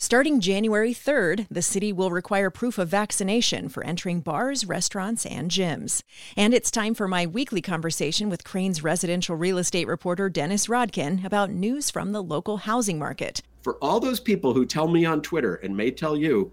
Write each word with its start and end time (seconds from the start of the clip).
Starting 0.00 0.38
January 0.38 0.94
3rd, 0.94 1.48
the 1.50 1.60
city 1.60 1.92
will 1.92 2.12
require 2.12 2.50
proof 2.50 2.78
of 2.78 2.88
vaccination 2.88 3.68
for 3.68 3.82
entering 3.82 4.20
bars, 4.20 4.64
restaurants, 4.64 5.26
and 5.26 5.50
gyms. 5.50 6.04
And 6.36 6.54
it's 6.54 6.70
time 6.70 6.94
for 6.94 7.08
my 7.08 7.26
weekly 7.26 7.60
conversation 7.60 8.30
with 8.30 8.44
Crain's 8.44 8.84
residential 8.84 9.34
real 9.34 9.58
estate 9.58 9.88
reporter 9.88 10.28
Dennis 10.28 10.68
Rodkin 10.68 11.24
about 11.24 11.50
news 11.50 11.90
from 11.90 12.12
the 12.12 12.22
local 12.22 12.58
housing 12.58 12.96
market. 12.96 13.42
For 13.62 13.74
all 13.82 13.98
those 13.98 14.20
people 14.20 14.54
who 14.54 14.64
tell 14.64 14.86
me 14.86 15.04
on 15.04 15.20
Twitter 15.20 15.56
and 15.56 15.76
may 15.76 15.90
tell 15.90 16.16
you, 16.16 16.52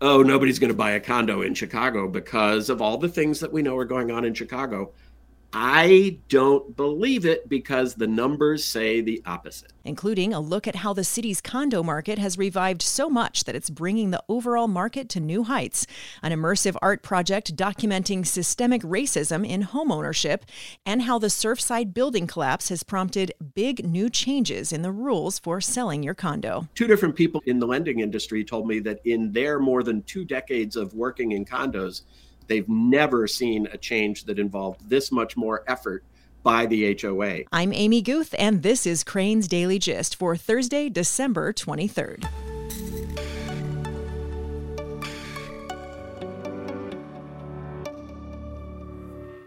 oh, 0.00 0.22
nobody's 0.22 0.58
going 0.58 0.72
to 0.72 0.74
buy 0.74 0.92
a 0.92 1.00
condo 1.00 1.42
in 1.42 1.52
Chicago 1.52 2.08
because 2.08 2.70
of 2.70 2.80
all 2.80 2.96
the 2.96 3.10
things 3.10 3.38
that 3.40 3.52
we 3.52 3.60
know 3.60 3.76
are 3.76 3.84
going 3.84 4.10
on 4.10 4.24
in 4.24 4.32
Chicago, 4.32 4.92
I 5.52 6.18
don't 6.28 6.76
believe 6.76 7.24
it 7.24 7.48
because 7.48 7.94
the 7.94 8.06
numbers 8.06 8.64
say 8.64 9.00
the 9.00 9.22
opposite. 9.24 9.72
Including 9.82 10.34
a 10.34 10.40
look 10.40 10.68
at 10.68 10.76
how 10.76 10.92
the 10.92 11.04
city's 11.04 11.40
condo 11.40 11.82
market 11.82 12.18
has 12.18 12.36
revived 12.36 12.82
so 12.82 13.08
much 13.08 13.44
that 13.44 13.54
it's 13.54 13.70
bringing 13.70 14.10
the 14.10 14.22
overall 14.28 14.68
market 14.68 15.08
to 15.10 15.20
new 15.20 15.44
heights, 15.44 15.86
an 16.22 16.32
immersive 16.32 16.76
art 16.82 17.02
project 17.02 17.56
documenting 17.56 18.26
systemic 18.26 18.82
racism 18.82 19.48
in 19.48 19.62
homeownership, 19.62 20.42
and 20.84 21.02
how 21.02 21.18
the 21.18 21.28
Surfside 21.28 21.94
building 21.94 22.26
collapse 22.26 22.68
has 22.68 22.82
prompted 22.82 23.32
big 23.54 23.86
new 23.86 24.10
changes 24.10 24.70
in 24.70 24.82
the 24.82 24.92
rules 24.92 25.38
for 25.38 25.62
selling 25.62 26.02
your 26.02 26.14
condo. 26.14 26.68
Two 26.74 26.86
different 26.86 27.16
people 27.16 27.42
in 27.46 27.58
the 27.58 27.66
lending 27.66 28.00
industry 28.00 28.44
told 28.44 28.68
me 28.68 28.80
that 28.80 29.00
in 29.06 29.32
their 29.32 29.58
more 29.58 29.82
than 29.82 30.02
two 30.02 30.26
decades 30.26 30.76
of 30.76 30.92
working 30.92 31.32
in 31.32 31.46
condos, 31.46 32.02
They've 32.48 32.68
never 32.68 33.26
seen 33.26 33.68
a 33.72 33.78
change 33.78 34.24
that 34.24 34.38
involved 34.38 34.88
this 34.88 35.12
much 35.12 35.36
more 35.36 35.62
effort 35.68 36.02
by 36.42 36.66
the 36.66 36.98
HOA. 37.00 37.40
I'm 37.52 37.72
Amy 37.72 38.00
Guth, 38.00 38.34
and 38.38 38.62
this 38.62 38.86
is 38.86 39.04
Crain's 39.04 39.46
Daily 39.46 39.78
Gist 39.78 40.16
for 40.16 40.34
Thursday, 40.36 40.88
December 40.88 41.52
23rd. 41.52 42.26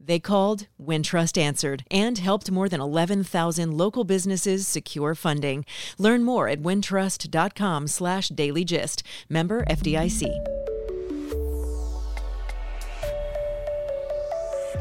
They 0.00 0.18
called, 0.18 0.66
Wintrust 0.80 1.38
answered, 1.38 1.84
and 1.90 2.18
helped 2.18 2.50
more 2.50 2.68
than 2.68 2.80
11,000 2.80 3.76
local 3.76 4.04
businesses 4.04 4.68
secure 4.68 5.14
funding. 5.14 5.64
Learn 5.98 6.22
more 6.22 6.48
at 6.48 6.62
wintrust.com 6.62 7.88
slash 7.88 8.28
dailygist. 8.28 9.02
Member 9.28 9.64
FDIC. 9.64 10.28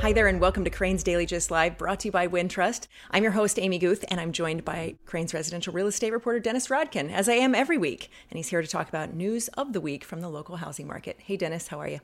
Hi 0.01 0.13
there, 0.13 0.27
and 0.27 0.39
welcome 0.39 0.63
to 0.65 0.69
Crain's 0.69 1.03
Daily 1.03 1.25
Gist 1.25 1.49
Live, 1.49 1.77
brought 1.77 2.01
to 2.01 2.09
you 2.09 2.11
by 2.11 2.27
Wintrust. 2.27 2.87
I'm 3.09 3.23
your 3.23 3.31
host, 3.31 3.57
Amy 3.57 3.79
Guth, 3.79 4.05
and 4.09 4.19
I'm 4.19 4.33
joined 4.33 4.63
by 4.63 4.95
Crain's 5.05 5.33
residential 5.33 5.73
real 5.73 5.87
estate 5.87 6.11
reporter, 6.11 6.39
Dennis 6.39 6.67
Rodkin, 6.67 7.11
as 7.11 7.27
I 7.27 7.33
am 7.33 7.55
every 7.55 7.77
week. 7.77 8.11
And 8.29 8.37
he's 8.37 8.49
here 8.49 8.61
to 8.61 8.67
talk 8.67 8.89
about 8.89 9.15
news 9.15 9.47
of 9.57 9.73
the 9.73 9.81
week 9.81 10.03
from 10.03 10.21
the 10.21 10.29
local 10.29 10.57
housing 10.57 10.85
market. 10.85 11.17
Hey, 11.21 11.37
Dennis, 11.37 11.69
how 11.69 11.79
are 11.79 11.87
you? 11.87 12.01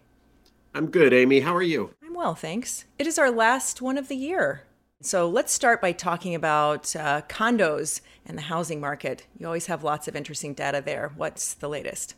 I'm 0.74 0.88
good, 0.88 1.14
Amy. 1.14 1.42
How 1.42 1.54
are 1.54 1.62
you? 1.62 1.94
I'm 2.02 2.14
well, 2.14 2.34
thanks. 2.34 2.86
It 2.98 3.06
is 3.06 3.20
our 3.20 3.30
last 3.30 3.82
one 3.82 3.98
of 3.98 4.08
the 4.08 4.16
year. 4.16 4.64
So 5.02 5.28
let's 5.28 5.52
start 5.52 5.82
by 5.82 5.92
talking 5.92 6.34
about 6.34 6.96
uh, 6.96 7.24
condos 7.28 8.00
and 8.26 8.38
the 8.38 8.44
housing 8.44 8.80
market. 8.80 9.28
You 9.38 9.48
always 9.48 9.66
have 9.66 9.84
lots 9.84 10.08
of 10.08 10.16
interesting 10.16 10.54
data 10.54 10.82
there. 10.86 11.12
What's 11.18 11.56
the 11.56 11.68
latest? 11.68 12.16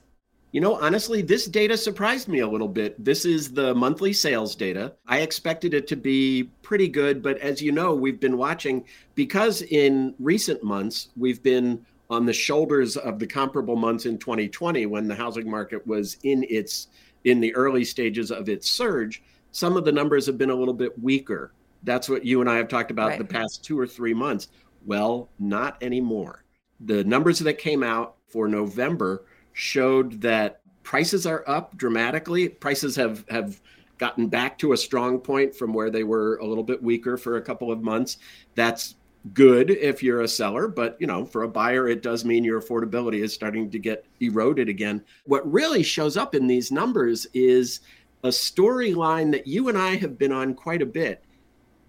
You 0.52 0.62
know, 0.62 0.80
honestly, 0.80 1.24
this 1.24 1.48
data 1.48 1.76
surprised 1.76 2.28
me 2.28 2.40
a 2.40 2.48
little 2.48 2.68
bit. 2.68 3.04
This 3.04 3.26
is 3.26 3.52
the 3.52 3.74
monthly 3.74 4.14
sales 4.14 4.56
data. 4.56 4.94
I 5.08 5.22
expected 5.22 5.74
it 5.74 5.88
to 5.88 5.96
be 5.96 6.52
pretty 6.62 6.88
good, 6.88 7.24
but 7.24 7.40
as 7.40 7.60
you 7.60 7.72
know, 7.72 7.96
we've 7.96 8.20
been 8.20 8.38
watching 8.38 8.86
because 9.16 9.64
in 9.64 10.14
recent 10.20 10.64
months, 10.64 11.10
we've 11.18 11.42
been 11.42 11.84
on 12.12 12.28
the 12.28 12.34
shoulders 12.34 12.98
of 12.98 13.18
the 13.18 13.26
comparable 13.26 13.76
months 13.76 14.06
in 14.06 14.20
2020 14.20 14.86
when 14.86 15.08
the 15.08 15.16
housing 15.16 15.50
market 15.50 15.88
was 15.88 16.18
in 16.22 16.46
its 16.48 16.90
in 17.24 17.40
the 17.40 17.54
early 17.56 17.84
stages 17.84 18.32
of 18.32 18.50
its 18.50 18.70
surge, 18.70 19.24
some 19.52 19.78
of 19.78 19.86
the 19.86 19.92
numbers 19.92 20.26
have 20.26 20.38
been 20.38 20.50
a 20.50 20.56
little 20.56 20.74
bit 20.74 20.98
weaker. 21.02 21.54
That's 21.84 22.10
what 22.10 22.26
you 22.26 22.42
and 22.42 22.50
I 22.50 22.58
have 22.58 22.68
talked 22.68 22.92
about 22.92 23.10
right. 23.10 23.18
the 23.18 23.26
past 23.26 23.64
two 23.64 23.80
or 23.80 23.88
three 23.88 24.14
months. 24.14 24.50
Well, 24.86 25.30
not 25.40 25.82
anymore. 25.82 26.44
The 26.80 27.04
numbers 27.04 27.40
that 27.40 27.58
came 27.58 27.84
out 27.84 28.16
for 28.28 28.48
November 28.48 29.26
showed 29.54 30.22
that 30.22 30.62
prices 30.84 31.26
are 31.26 31.44
up 31.48 31.78
dramatically. 31.78 32.50
Prices 32.50 32.96
have 32.96 33.26
have 33.30 33.62
gotten 33.98 34.28
back 34.28 34.58
to 34.58 34.74
a 34.74 34.78
strong 34.78 35.20
point 35.20 35.56
from 35.56 35.74
where 35.74 35.90
they 35.90 36.04
were 36.04 36.38
a 36.38 36.46
little 36.46 36.64
bit 36.64 36.82
weaker 36.82 37.16
for 37.16 37.38
a 37.38 37.42
couple 37.42 37.72
of 37.72 37.82
months. 37.82 38.18
That's 38.56 38.96
good 39.32 39.70
if 39.70 40.04
you're 40.04 40.22
a 40.22 40.28
seller, 40.28 40.68
but 40.68 40.98
you 41.00 41.08
know, 41.08 41.26
for 41.26 41.44
a 41.44 41.48
buyer, 41.48 41.88
it 41.88 42.02
does 42.02 42.26
mean 42.26 42.44
your 42.44 42.62
affordability 42.62 43.24
is 43.24 43.34
starting 43.34 43.72
to 43.72 43.80
get 43.80 44.06
eroded 44.20 44.68
again. 44.68 45.04
What 45.26 45.50
really 45.50 45.84
shows 45.84 46.18
up 46.18 46.36
in 46.36 46.48
these 46.48 46.72
numbers 46.72 47.26
is 47.34 47.82
a 48.24 48.30
storyline 48.30 49.32
that 49.32 49.48
you 49.48 49.70
and 49.70 49.78
I 49.78 49.96
have 49.96 50.18
been 50.18 50.32
on 50.32 50.54
quite 50.54 50.82
a 50.82 50.86
bit. 50.86 51.24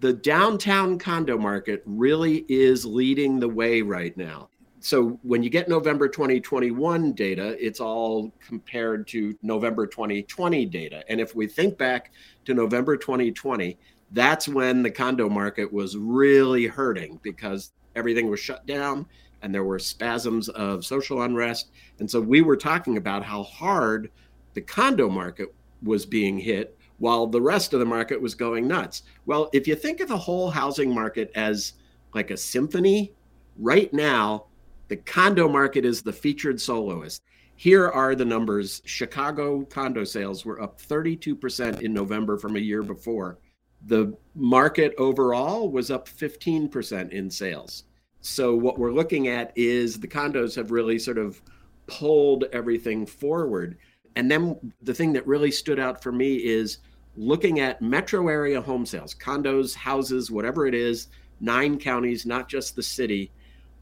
The 0.01 0.13
downtown 0.13 0.99
condo 0.99 1.39
market 1.39 1.83
really 1.87 2.45
is 2.49 2.85
leading 2.85 3.41
the 3.41 3.49
way 3.49 3.83
right 3.83 4.17
now. 4.17 4.51
So 4.81 5.19
when 5.23 5.43
you 5.43 5.49
get 5.49 5.67
November 5.67 6.09
2021 6.09 7.15
data, 7.15 7.57
it's 7.59 7.81
all 7.81 8.31
compared 8.47 9.09
to 9.09 9.35
November 9.43 9.87
2020 9.87 10.67
data. 10.67 11.03
And 11.09 11.23
if 11.23 11.35
we 11.35 11.47
think 11.47 11.79
back 11.79 12.13
to 12.45 12.53
November 12.53 12.99
2020, 12.99 13.79
that's 14.15 14.49
when 14.49 14.83
the 14.83 14.91
condo 14.91 15.29
market 15.29 15.71
was 15.71 15.97
really 15.97 16.67
hurting 16.67 17.19
because 17.23 17.73
everything 17.97 18.31
was 18.31 18.41
shut 18.41 18.65
down 18.65 19.07
and 19.43 19.53
there 19.53 19.65
were 19.65 19.79
spasms 19.79 20.49
of 20.51 20.87
social 20.87 21.23
unrest. 21.23 21.71
And 21.99 22.11
so 22.11 22.21
we 22.21 22.41
were 22.41 22.57
talking 22.57 22.97
about 22.97 23.25
how 23.25 23.43
hard 23.43 24.11
the 24.55 24.63
condo 24.63 25.09
market 25.11 25.53
was 25.83 26.07
being 26.07 26.39
hit 26.39 26.79
while 26.99 27.27
the 27.27 27.43
rest 27.43 27.75
of 27.75 27.81
the 27.81 27.87
market 27.87 28.21
was 28.21 28.35
going 28.35 28.69
nuts. 28.69 29.03
Well, 29.27 29.51
if 29.53 29.67
you 29.67 29.75
think 29.75 30.01
of 30.01 30.09
the 30.09 30.17
whole 30.17 30.49
housing 30.49 30.95
market 30.95 31.31
as 31.35 31.75
like 32.15 32.31
a 32.31 32.37
symphony, 32.37 33.13
right 33.59 33.93
now, 33.93 34.47
the 34.89 34.97
condo 34.97 35.49
market 35.49 35.85
is 35.85 36.03
the 36.03 36.13
featured 36.13 36.61
soloist. 36.61 37.23
Here 37.57 37.89
are 37.89 38.15
the 38.15 38.25
numbers 38.25 38.81
Chicago 38.85 39.65
condo 39.65 40.05
sales 40.05 40.45
were 40.45 40.63
up 40.63 40.81
32% 40.81 41.83
in 41.83 41.93
November 41.93 42.39
from 42.39 42.57
a 42.57 42.61
year 42.61 42.83
before. 42.83 43.39
The 43.87 44.17
market 44.35 44.95
overall 44.99 45.71
was 45.71 45.91
up 45.91 46.09
15% 46.09 47.11
in 47.11 47.31
sales. 47.31 47.85
So, 48.21 48.57
what 48.57 48.79
we're 48.79 48.93
looking 48.93 49.29
at 49.29 49.53
is 49.55 50.01
the 50.01 50.09
condos 50.09 50.57
have 50.57 50.71
really 50.71 50.99
sort 50.99 51.19
of 51.19 51.43
pulled 51.87 52.45
everything 52.53 53.05
forward. 53.05 53.77
And 54.17 54.31
then 54.31 54.73
the 54.83 54.95
thing 54.95 55.13
that 55.13 55.27
really 55.27 55.51
stood 55.51 55.79
out 55.79 56.03
for 56.03 56.13
me 56.13 56.37
is 56.37 56.79
looking 57.17 57.61
at 57.61 57.83
metro 57.83 58.29
area 58.29 58.61
home 58.61 58.87
sales, 58.87 59.15
condos, 59.15 59.75
houses, 59.75 60.31
whatever 60.31 60.67
it 60.67 60.75
is, 60.75 61.09
nine 61.41 61.79
counties, 61.79 62.27
not 62.27 62.49
just 62.49 62.77
the 62.77 62.83
city. 62.83 63.31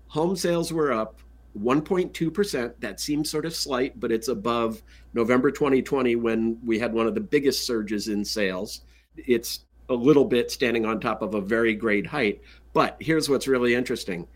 Home 0.08 0.36
sales 0.36 0.72
were 0.72 0.92
up 0.92 1.20
1.2%. 1.58 2.74
That 2.80 3.00
seems 3.00 3.30
sort 3.30 3.46
of 3.46 3.54
slight, 3.54 3.98
but 4.00 4.12
it's 4.12 4.28
above 4.28 4.82
November 5.14 5.50
2020 5.50 6.16
when 6.16 6.58
we 6.64 6.78
had 6.78 6.92
one 6.92 7.06
of 7.06 7.14
the 7.14 7.20
biggest 7.20 7.66
surges 7.66 8.08
in 8.08 8.24
sales. 8.24 8.82
It's 9.16 9.66
a 9.88 9.94
little 9.94 10.24
bit 10.24 10.50
standing 10.50 10.84
on 10.84 11.00
top 11.00 11.22
of 11.22 11.34
a 11.34 11.40
very 11.40 11.74
great 11.74 12.06
height. 12.06 12.40
But 12.72 12.96
here's 13.00 13.28
what's 13.28 13.48
really 13.48 13.74
interesting. 13.74 14.26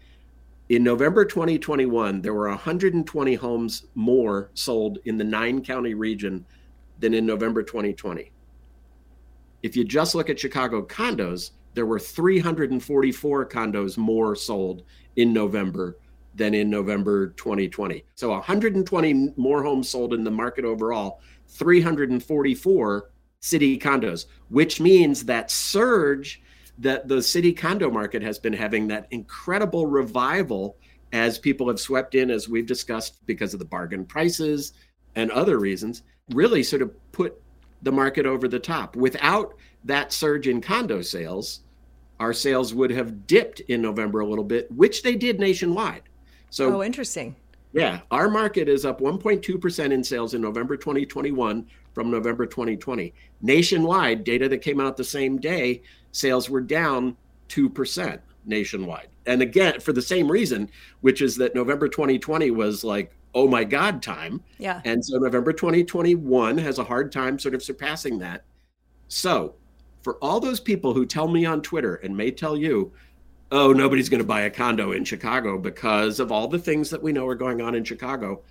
In 0.68 0.82
November 0.82 1.24
2021, 1.24 2.20
there 2.20 2.34
were 2.34 2.48
120 2.48 3.34
homes 3.34 3.86
more 3.94 4.50
sold 4.54 4.98
in 5.04 5.16
the 5.16 5.24
nine 5.24 5.62
county 5.64 5.94
region 5.94 6.44
than 6.98 7.14
in 7.14 7.24
November 7.24 7.62
2020. 7.62 8.32
If 9.62 9.76
you 9.76 9.84
just 9.84 10.14
look 10.14 10.28
at 10.28 10.40
Chicago 10.40 10.84
condos, 10.84 11.52
there 11.74 11.86
were 11.86 11.98
344 11.98 13.48
condos 13.48 13.96
more 13.96 14.34
sold 14.34 14.82
in 15.16 15.32
November 15.32 15.96
than 16.34 16.52
in 16.54 16.68
November 16.68 17.28
2020. 17.30 18.04
So 18.14 18.30
120 18.30 19.32
more 19.36 19.62
homes 19.62 19.88
sold 19.88 20.14
in 20.14 20.24
the 20.24 20.30
market 20.30 20.64
overall, 20.64 21.20
344 21.48 23.10
city 23.40 23.78
condos, 23.78 24.26
which 24.48 24.80
means 24.80 25.24
that 25.24 25.50
surge 25.50 26.42
that 26.78 27.08
the 27.08 27.22
city 27.22 27.52
condo 27.52 27.90
market 27.90 28.22
has 28.22 28.38
been 28.38 28.52
having, 28.52 28.86
that 28.88 29.06
incredible 29.10 29.86
revival 29.86 30.76
as 31.12 31.38
people 31.38 31.68
have 31.68 31.80
swept 31.80 32.14
in, 32.14 32.30
as 32.30 32.48
we've 32.48 32.66
discussed, 32.66 33.24
because 33.26 33.54
of 33.54 33.58
the 33.58 33.64
bargain 33.64 34.04
prices 34.04 34.72
and 35.14 35.30
other 35.30 35.58
reasons, 35.58 36.02
really 36.32 36.62
sort 36.62 36.82
of 36.82 36.90
put 37.12 37.40
the 37.82 37.92
market 37.92 38.26
over 38.26 38.48
the 38.48 38.58
top. 38.58 38.96
Without 38.96 39.54
that 39.84 40.12
surge 40.12 40.48
in 40.48 40.60
condo 40.60 41.00
sales, 41.00 41.60
our 42.18 42.32
sales 42.32 42.74
would 42.74 42.90
have 42.90 43.26
dipped 43.26 43.60
in 43.60 43.80
November 43.80 44.20
a 44.20 44.26
little 44.26 44.44
bit, 44.44 44.70
which 44.72 45.02
they 45.02 45.14
did 45.14 45.38
nationwide. 45.38 46.02
So, 46.50 46.76
oh, 46.76 46.82
interesting. 46.82 47.36
Yeah, 47.72 48.00
our 48.10 48.28
market 48.28 48.68
is 48.68 48.84
up 48.84 49.00
1.2% 49.00 49.92
in 49.92 50.02
sales 50.02 50.34
in 50.34 50.40
November 50.40 50.76
2021 50.76 51.66
from 51.96 52.10
November 52.10 52.44
2020. 52.44 53.14
Nationwide, 53.40 54.22
data 54.22 54.50
that 54.50 54.58
came 54.58 54.82
out 54.82 54.98
the 54.98 55.02
same 55.02 55.38
day, 55.38 55.80
sales 56.12 56.50
were 56.50 56.60
down 56.60 57.16
2% 57.48 58.20
nationwide. 58.44 59.08
And 59.24 59.40
again, 59.40 59.80
for 59.80 59.94
the 59.94 60.02
same 60.02 60.30
reason, 60.30 60.68
which 61.00 61.22
is 61.22 61.36
that 61.36 61.54
November 61.54 61.88
2020 61.88 62.50
was 62.50 62.84
like, 62.84 63.16
oh 63.34 63.48
my 63.48 63.64
God 63.64 64.02
time. 64.02 64.42
Yeah. 64.58 64.82
And 64.84 65.02
so 65.02 65.16
November 65.16 65.54
2021 65.54 66.58
has 66.58 66.78
a 66.78 66.84
hard 66.84 67.10
time 67.10 67.38
sort 67.38 67.54
of 67.54 67.62
surpassing 67.62 68.18
that. 68.18 68.44
So 69.08 69.54
for 70.02 70.16
all 70.16 70.38
those 70.38 70.60
people 70.60 70.92
who 70.92 71.06
tell 71.06 71.28
me 71.28 71.46
on 71.46 71.62
Twitter 71.62 71.94
and 71.94 72.14
may 72.14 72.30
tell 72.30 72.58
you, 72.58 72.92
oh, 73.52 73.72
nobody's 73.72 74.10
going 74.10 74.22
to 74.22 74.26
buy 74.26 74.42
a 74.42 74.50
condo 74.50 74.92
in 74.92 75.02
Chicago 75.02 75.56
because 75.56 76.20
of 76.20 76.30
all 76.30 76.46
the 76.46 76.58
things 76.58 76.90
that 76.90 77.02
we 77.02 77.12
know 77.12 77.26
are 77.26 77.34
going 77.34 77.62
on 77.62 77.74
in 77.74 77.84
Chicago. 77.84 78.42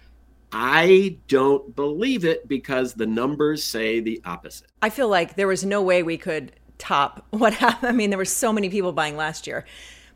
I 0.57 1.17
don't 1.27 1.75
believe 1.75 2.23
it 2.23 2.47
because 2.47 2.93
the 2.93 3.05
numbers 3.05 3.61
say 3.61 3.99
the 3.99 4.21
opposite. 4.23 4.67
I 4.81 4.89
feel 4.89 5.09
like 5.09 5.35
there 5.35 5.49
was 5.49 5.65
no 5.65 5.81
way 5.81 6.01
we 6.01 6.17
could 6.17 6.53
top 6.77 7.25
what 7.31 7.53
happened. 7.55 7.89
I 7.89 7.91
mean, 7.91 8.09
there 8.09 8.17
were 8.17 8.23
so 8.23 8.53
many 8.53 8.69
people 8.69 8.93
buying 8.93 9.17
last 9.17 9.47
year. 9.47 9.65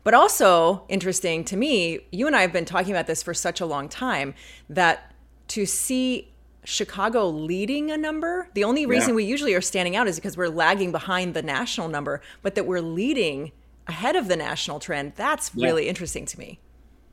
But 0.02 0.14
also 0.14 0.84
interesting 0.88 1.44
to 1.44 1.58
me, 1.58 2.00
you 2.10 2.26
and 2.26 2.34
I 2.34 2.40
have 2.40 2.54
been 2.54 2.64
talking 2.64 2.90
about 2.90 3.06
this 3.06 3.22
for 3.22 3.34
such 3.34 3.60
a 3.60 3.66
long 3.66 3.86
time 3.86 4.34
that 4.70 5.12
to 5.48 5.66
see 5.66 6.32
Chicago 6.64 7.28
leading 7.28 7.90
a 7.90 7.98
number, 7.98 8.48
the 8.54 8.64
only 8.64 8.86
reason 8.86 9.10
yeah. 9.10 9.16
we 9.16 9.24
usually 9.24 9.52
are 9.52 9.60
standing 9.60 9.94
out 9.94 10.08
is 10.08 10.16
because 10.16 10.38
we're 10.38 10.48
lagging 10.48 10.90
behind 10.90 11.34
the 11.34 11.42
national 11.42 11.88
number, 11.88 12.22
but 12.40 12.54
that 12.54 12.64
we're 12.64 12.80
leading 12.80 13.52
ahead 13.86 14.16
of 14.16 14.26
the 14.28 14.36
national 14.36 14.80
trend, 14.80 15.12
that's 15.16 15.50
yeah. 15.54 15.66
really 15.66 15.86
interesting 15.86 16.24
to 16.24 16.38
me. 16.38 16.60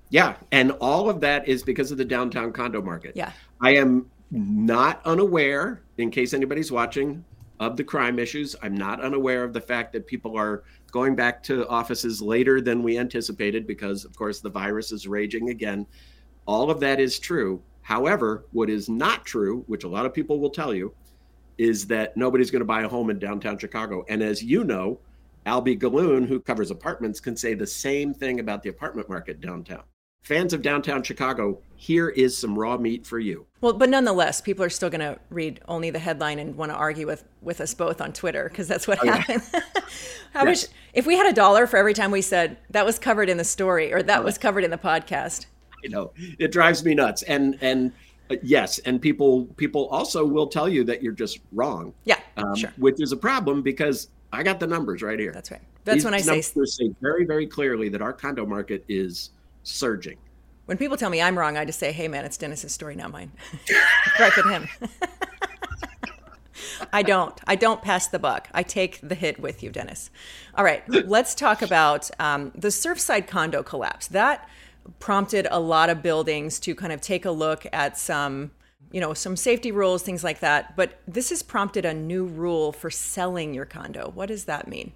Yeah. 0.10 0.36
And 0.52 0.72
all 0.80 1.10
of 1.10 1.20
that 1.22 1.48
is 1.48 1.64
because 1.64 1.92
of 1.92 1.98
the 1.98 2.06
downtown 2.06 2.52
condo 2.54 2.82
market. 2.82 3.14
Yeah. 3.16 3.32
I 3.62 3.76
am 3.76 4.10
not 4.32 5.02
unaware, 5.06 5.82
in 5.98 6.12
case 6.12 6.34
anybody's 6.34 6.72
watching, 6.72 7.24
of 7.60 7.76
the 7.76 7.84
crime 7.84 8.20
issues. 8.20 8.56
I'm 8.62 8.76
not 8.76 9.02
unaware 9.02 9.44
of 9.44 9.54
the 9.54 9.62
fact 9.62 9.92
that 9.94 10.06
people 10.06 10.38
are 10.38 10.64
going 10.92 11.16
back 11.16 11.42
to 11.44 11.68
offices 11.68 12.22
later 12.22 12.62
than 12.62 12.84
we 12.84 12.98
anticipated 12.98 13.66
because, 13.66 14.06
of 14.06 14.16
course, 14.16 14.40
the 14.40 14.50
virus 14.50 14.92
is 14.92 15.08
raging 15.08 15.50
again. 15.50 15.86
All 16.46 16.70
of 16.70 16.80
that 16.82 17.00
is 17.00 17.20
true. 17.20 17.62
However, 17.82 18.46
what 18.52 18.70
is 18.70 18.90
not 18.90 19.26
true, 19.26 19.64
which 19.68 19.84
a 19.84 19.88
lot 19.88 20.06
of 20.06 20.14
people 20.14 20.40
will 20.40 20.50
tell 20.50 20.74
you, 20.74 20.94
is 21.58 21.88
that 21.88 22.16
nobody's 22.16 22.52
going 22.52 22.60
to 22.60 22.66
buy 22.66 22.84
a 22.84 22.88
home 22.88 23.10
in 23.10 23.18
downtown 23.18 23.58
Chicago. 23.58 24.06
And 24.10 24.22
as 24.22 24.44
you 24.44 24.64
know, 24.64 25.00
Alby 25.46 25.78
Gallun, 25.78 26.28
who 26.28 26.40
covers 26.40 26.70
apartments, 26.70 27.20
can 27.20 27.36
say 27.36 27.54
the 27.54 27.66
same 27.66 28.14
thing 28.14 28.40
about 28.40 28.62
the 28.62 28.70
apartment 28.70 29.10
market 29.10 29.42
downtown. 29.42 29.84
Fans 30.28 30.52
of 30.52 30.62
downtown 30.62 31.04
Chicago, 31.04 31.58
here 31.78 32.10
is 32.10 32.38
some 32.38 32.60
raw 32.60 32.76
meat 32.76 33.08
for 33.08 33.18
you. 33.18 33.46
Well, 33.62 33.72
but 33.72 33.88
nonetheless, 33.88 34.42
people 34.42 34.66
are 34.66 34.70
still 34.70 34.90
going 34.90 35.00
to 35.00 35.18
read 35.30 35.62
only 35.70 35.90
the 35.90 36.00
headline 36.00 36.38
and 36.38 36.58
want 36.58 36.70
to 36.70 36.76
argue 36.76 37.08
with, 37.08 37.24
with 37.42 37.62
us 37.62 37.74
both 37.74 38.02
on 38.02 38.12
Twitter 38.12 38.50
because 38.50 38.68
that's 38.68 38.90
what 38.90 39.00
oh, 39.02 39.10
happened. 39.10 39.42
Yeah. 39.54 39.62
How 40.34 40.46
yes. 40.46 40.64
much? 40.64 40.76
If 40.94 41.08
we 41.08 41.16
had 41.16 41.28
a 41.28 41.34
dollar 41.34 41.66
for 41.66 41.78
every 41.78 41.94
time 41.94 42.12
we 42.12 42.22
said 42.22 42.58
that 42.72 42.86
was 42.86 43.00
covered 43.00 43.30
in 43.30 43.38
the 43.38 43.46
story 43.46 43.94
or 43.94 44.04
that 44.04 44.22
was 44.22 44.38
covered 44.38 44.66
in 44.66 44.70
the 44.70 44.78
podcast, 44.78 45.46
you 45.82 45.90
know, 45.90 46.12
it 46.18 46.52
drives 46.52 46.84
me 46.84 46.94
nuts. 46.94 47.24
And 47.24 47.58
and 47.62 47.94
uh, 48.30 48.36
yes, 48.44 48.80
and 48.80 49.02
people 49.02 49.46
people 49.56 49.88
also 49.88 50.26
will 50.26 50.48
tell 50.48 50.68
you 50.68 50.84
that 50.84 51.02
you're 51.02 51.14
just 51.14 51.40
wrong. 51.54 51.94
Yeah, 52.04 52.20
um, 52.36 52.54
sure. 52.54 52.74
Which 52.76 53.02
is 53.02 53.14
a 53.14 53.18
problem 53.18 53.62
because 53.62 54.10
I 54.34 54.44
got 54.44 54.60
the 54.60 54.68
numbers 54.68 55.02
right 55.02 55.18
here. 55.18 55.32
That's 55.32 55.52
right. 55.52 55.62
That's 55.86 55.98
These 55.98 56.06
when 56.06 56.14
I 56.14 56.20
say 56.20 56.42
say 56.42 56.94
very, 57.02 57.24
very 57.24 57.48
clearly 57.48 57.88
that 57.90 58.02
our 58.02 58.12
condo 58.12 58.46
market 58.46 58.84
is 58.90 59.32
surging. 59.68 60.18
When 60.66 60.78
people 60.78 60.98
tell 60.98 61.10
me 61.10 61.22
I'm 61.22 61.38
wrong, 61.38 61.58
I 61.58 61.66
just 61.66 61.80
say, 61.80 61.92
"Hey, 61.92 62.08
man, 62.08 62.26
it's 62.26 62.38
Dennis's 62.38 62.74
story, 62.74 62.96
not 62.96 63.12
mine." 63.12 63.32
Corrected 64.16 64.46
him. 64.46 64.68
I 66.94 67.04
don't. 67.04 67.40
I 67.48 67.56
don't 67.56 67.82
pass 67.82 68.08
the 68.08 68.20
buck. 68.20 68.50
I 68.54 68.64
take 68.64 69.00
the 69.02 69.16
hit 69.16 69.40
with 69.40 69.64
you, 69.64 69.70
Dennis. 69.70 70.10
All 70.56 70.64
right, 70.64 70.84
let's 70.90 71.36
talk 71.36 71.62
about 71.62 72.10
um, 72.20 72.52
the 72.56 72.68
Surfside 72.70 73.28
condo 73.28 73.64
collapse. 73.64 74.08
That 74.08 74.50
prompted 75.00 75.48
a 75.52 75.60
lot 75.60 75.90
of 75.90 76.02
buildings 76.02 76.60
to 76.62 76.76
kind 76.76 76.94
of 76.94 77.02
take 77.02 77.26
a 77.26 77.32
look 77.32 77.66
at 77.72 77.98
some 77.98 78.52
you 78.92 79.02
know, 79.02 79.14
some 79.14 79.36
safety 79.36 79.72
rules, 79.72 80.02
things 80.02 80.24
like 80.24 80.40
that. 80.40 80.76
But 80.76 81.00
this 81.08 81.30
has 81.30 81.44
prompted 81.44 81.86
a 81.86 81.94
new 81.94 82.26
rule 82.26 82.72
for 82.72 82.90
selling 82.90 83.54
your 83.54 83.66
condo. 83.66 84.12
What 84.14 84.28
does 84.28 84.46
that 84.46 84.68
mean? 84.68 84.94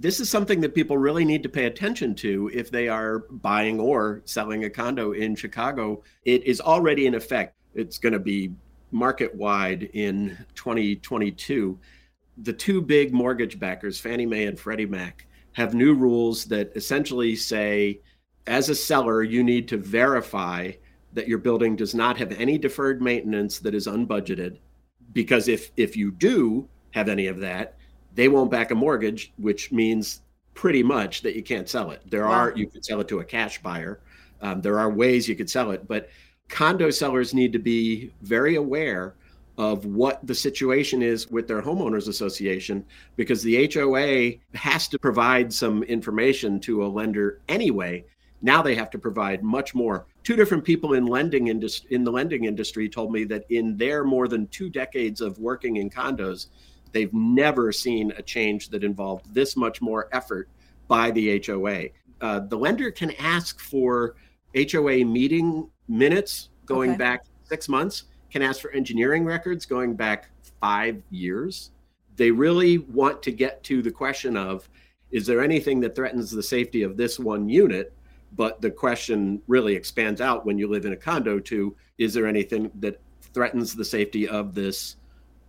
This 0.00 0.18
is 0.18 0.30
something 0.30 0.62
that 0.62 0.74
people 0.74 0.96
really 0.96 1.26
need 1.26 1.42
to 1.42 1.50
pay 1.50 1.66
attention 1.66 2.14
to 2.16 2.50
if 2.54 2.70
they 2.70 2.88
are 2.88 3.18
buying 3.18 3.78
or 3.78 4.22
selling 4.24 4.64
a 4.64 4.70
condo 4.70 5.12
in 5.12 5.36
Chicago. 5.36 6.02
It 6.24 6.42
is 6.44 6.58
already 6.58 7.06
in 7.06 7.14
effect. 7.14 7.54
It's 7.74 7.98
going 7.98 8.14
to 8.14 8.18
be 8.18 8.54
market 8.92 9.34
wide 9.34 9.90
in 9.92 10.38
2022. 10.54 11.78
The 12.38 12.52
two 12.54 12.80
big 12.80 13.12
mortgage 13.12 13.60
backers, 13.60 14.00
Fannie 14.00 14.24
Mae 14.24 14.46
and 14.46 14.58
Freddie 14.58 14.86
Mac, 14.86 15.26
have 15.52 15.74
new 15.74 15.92
rules 15.92 16.46
that 16.46 16.74
essentially 16.74 17.36
say, 17.36 18.00
as 18.46 18.70
a 18.70 18.74
seller, 18.74 19.22
you 19.22 19.44
need 19.44 19.68
to 19.68 19.76
verify 19.76 20.72
that 21.12 21.28
your 21.28 21.36
building 21.36 21.76
does 21.76 21.94
not 21.94 22.16
have 22.16 22.32
any 22.32 22.56
deferred 22.56 23.02
maintenance 23.02 23.58
that 23.58 23.74
is 23.74 23.86
unbudgeted 23.86 24.56
because 25.12 25.46
if 25.46 25.72
if 25.76 25.94
you 25.94 26.10
do 26.10 26.66
have 26.92 27.08
any 27.08 27.26
of 27.26 27.40
that 27.40 27.76
they 28.14 28.28
won't 28.28 28.50
back 28.50 28.70
a 28.70 28.74
mortgage 28.74 29.32
which 29.38 29.72
means 29.72 30.22
pretty 30.54 30.82
much 30.82 31.22
that 31.22 31.34
you 31.34 31.42
can't 31.42 31.68
sell 31.68 31.90
it 31.90 32.02
there 32.08 32.24
wow. 32.24 32.32
are 32.32 32.52
you 32.56 32.66
could 32.66 32.84
sell 32.84 33.00
it 33.00 33.08
to 33.08 33.20
a 33.20 33.24
cash 33.24 33.62
buyer 33.62 34.00
um, 34.42 34.60
there 34.60 34.78
are 34.78 34.90
ways 34.90 35.28
you 35.28 35.36
could 35.36 35.50
sell 35.50 35.70
it 35.70 35.86
but 35.86 36.08
condo 36.48 36.90
sellers 36.90 37.32
need 37.34 37.52
to 37.52 37.58
be 37.58 38.12
very 38.22 38.56
aware 38.56 39.14
of 39.58 39.84
what 39.84 40.26
the 40.26 40.34
situation 40.34 41.02
is 41.02 41.28
with 41.30 41.46
their 41.46 41.60
homeowners 41.60 42.08
association 42.08 42.84
because 43.16 43.42
the 43.42 43.70
HOA 43.74 44.32
has 44.56 44.88
to 44.88 44.98
provide 44.98 45.52
some 45.52 45.82
information 45.82 46.58
to 46.58 46.84
a 46.84 46.88
lender 46.88 47.40
anyway 47.48 48.02
now 48.42 48.62
they 48.62 48.74
have 48.74 48.90
to 48.90 48.98
provide 48.98 49.42
much 49.42 49.74
more. 49.74 50.06
Two 50.22 50.36
different 50.36 50.64
people 50.64 50.94
in 50.94 51.06
lending 51.06 51.48
indus- 51.48 51.84
in 51.90 52.04
the 52.04 52.12
lending 52.12 52.44
industry 52.44 52.88
told 52.88 53.12
me 53.12 53.24
that 53.24 53.44
in 53.50 53.76
their 53.76 54.04
more 54.04 54.28
than 54.28 54.46
two 54.48 54.70
decades 54.70 55.20
of 55.20 55.38
working 55.38 55.76
in 55.76 55.90
condos, 55.90 56.46
they've 56.92 57.12
never 57.12 57.72
seen 57.72 58.12
a 58.16 58.22
change 58.22 58.68
that 58.70 58.84
involved 58.84 59.32
this 59.32 59.56
much 59.56 59.80
more 59.80 60.08
effort 60.12 60.48
by 60.88 61.10
the 61.10 61.42
HOA. 61.44 61.86
Uh, 62.20 62.40
the 62.40 62.56
lender 62.56 62.90
can 62.90 63.12
ask 63.12 63.60
for 63.60 64.16
HOA 64.54 65.04
meeting 65.04 65.68
minutes 65.88 66.50
going 66.66 66.90
okay. 66.90 66.98
back 66.98 67.24
six 67.44 67.68
months, 67.68 68.04
can 68.30 68.42
ask 68.42 68.60
for 68.60 68.70
engineering 68.70 69.24
records 69.24 69.66
going 69.66 69.94
back 69.94 70.30
five 70.60 71.02
years. 71.10 71.70
They 72.16 72.30
really 72.30 72.78
want 72.78 73.22
to 73.24 73.32
get 73.32 73.62
to 73.64 73.82
the 73.82 73.90
question 73.90 74.36
of 74.36 74.68
is 75.10 75.26
there 75.26 75.42
anything 75.42 75.80
that 75.80 75.96
threatens 75.96 76.30
the 76.30 76.42
safety 76.42 76.82
of 76.82 76.96
this 76.96 77.18
one 77.18 77.48
unit? 77.48 77.92
But 78.36 78.60
the 78.60 78.70
question 78.70 79.42
really 79.48 79.74
expands 79.74 80.20
out 80.20 80.46
when 80.46 80.56
you 80.56 80.68
live 80.68 80.84
in 80.84 80.92
a 80.92 80.96
condo 80.96 81.40
to 81.40 81.74
is 81.98 82.14
there 82.14 82.26
anything 82.26 82.70
that 82.76 83.00
threatens 83.34 83.74
the 83.74 83.84
safety 83.84 84.28
of 84.28 84.54
this? 84.54 84.96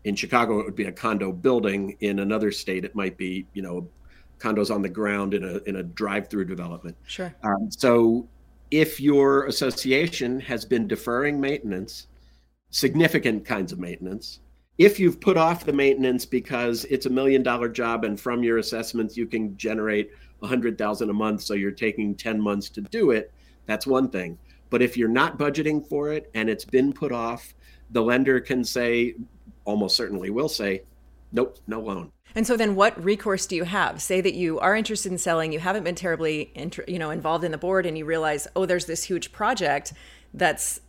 In 0.04 0.16
Chicago, 0.16 0.60
it 0.60 0.66
would 0.66 0.76
be 0.76 0.86
a 0.86 0.92
condo 0.92 1.32
building. 1.32 1.96
In 2.00 2.20
another 2.20 2.52
state, 2.52 2.86
it 2.86 2.96
might 2.96 3.18
be, 3.18 3.46
you 3.54 3.62
know, 3.62 3.88
condos 4.40 4.74
on 4.74 4.82
the 4.82 4.90
ground 4.90 5.34
in 5.34 5.44
a 5.44 5.58
in 5.68 5.78
a 5.78 5.84
drive-through 5.84 6.46
development. 6.46 6.98
Sure. 7.06 7.34
Um, 7.44 7.70
so, 7.70 8.28
if 8.72 9.00
your 9.00 9.46
association 9.46 10.40
has 10.40 10.66
been 10.66 10.88
deferring 10.88 11.40
maintenance, 11.40 12.08
significant 12.72 13.46
kinds 13.46 13.72
of 13.72 13.80
maintenance, 13.80 14.40
if 14.78 15.00
you've 15.00 15.20
put 15.20 15.38
off 15.38 15.66
the 15.66 15.74
maintenance 15.74 16.26
because 16.26 16.86
it's 16.86 17.06
a 17.06 17.10
million 17.10 17.44
dollar 17.44 17.70
job 17.70 18.04
and 18.04 18.20
from 18.20 18.42
your 18.44 18.58
assessments 18.58 19.16
you 19.16 19.28
can 19.28 19.56
generate 19.58 20.10
100,000 20.40 21.10
a 21.10 21.14
month 21.14 21.42
so 21.42 21.54
you're 21.54 21.70
taking 21.70 22.16
10 22.16 22.42
months 22.42 22.70
to 22.70 22.82
do 22.82 23.12
it, 23.12 23.32
that's 23.68 23.86
one 23.86 24.10
thing. 24.10 24.40
But 24.72 24.82
if 24.82 24.98
you're 24.98 25.10
not 25.10 25.38
budgeting 25.38 25.88
for 25.88 26.12
it 26.12 26.32
and 26.34 26.50
it's 26.50 26.66
been 26.66 26.94
put 26.94 27.12
off, 27.12 27.54
the 27.92 28.02
lender 28.02 28.40
can 28.40 28.64
say 28.64 29.16
almost 29.66 29.96
certainly 29.96 30.30
will 30.30 30.50
say 30.50 30.84
nope, 31.32 31.58
no 31.68 31.80
loan. 31.80 32.12
And 32.36 32.48
so 32.48 32.56
then 32.56 32.76
what 32.76 33.02
recourse 33.04 33.46
do 33.46 33.56
you 33.56 33.64
have? 33.64 34.02
Say 34.02 34.22
that 34.22 34.34
you 34.34 34.60
are 34.60 34.76
interested 34.76 35.12
in 35.12 35.18
selling, 35.18 35.52
you 35.52 35.60
haven't 35.60 35.84
been 35.84 35.96
terribly 35.96 36.52
you 36.88 37.00
know 37.00 37.10
involved 37.10 37.44
in 37.44 37.52
the 37.52 37.58
board 37.58 37.86
and 37.86 37.98
you 37.98 38.06
realize, 38.06 38.48
"Oh, 38.56 38.66
there's 38.66 38.86
this 38.86 39.04
huge 39.04 39.32
project 39.32 39.94
that's 40.34 40.80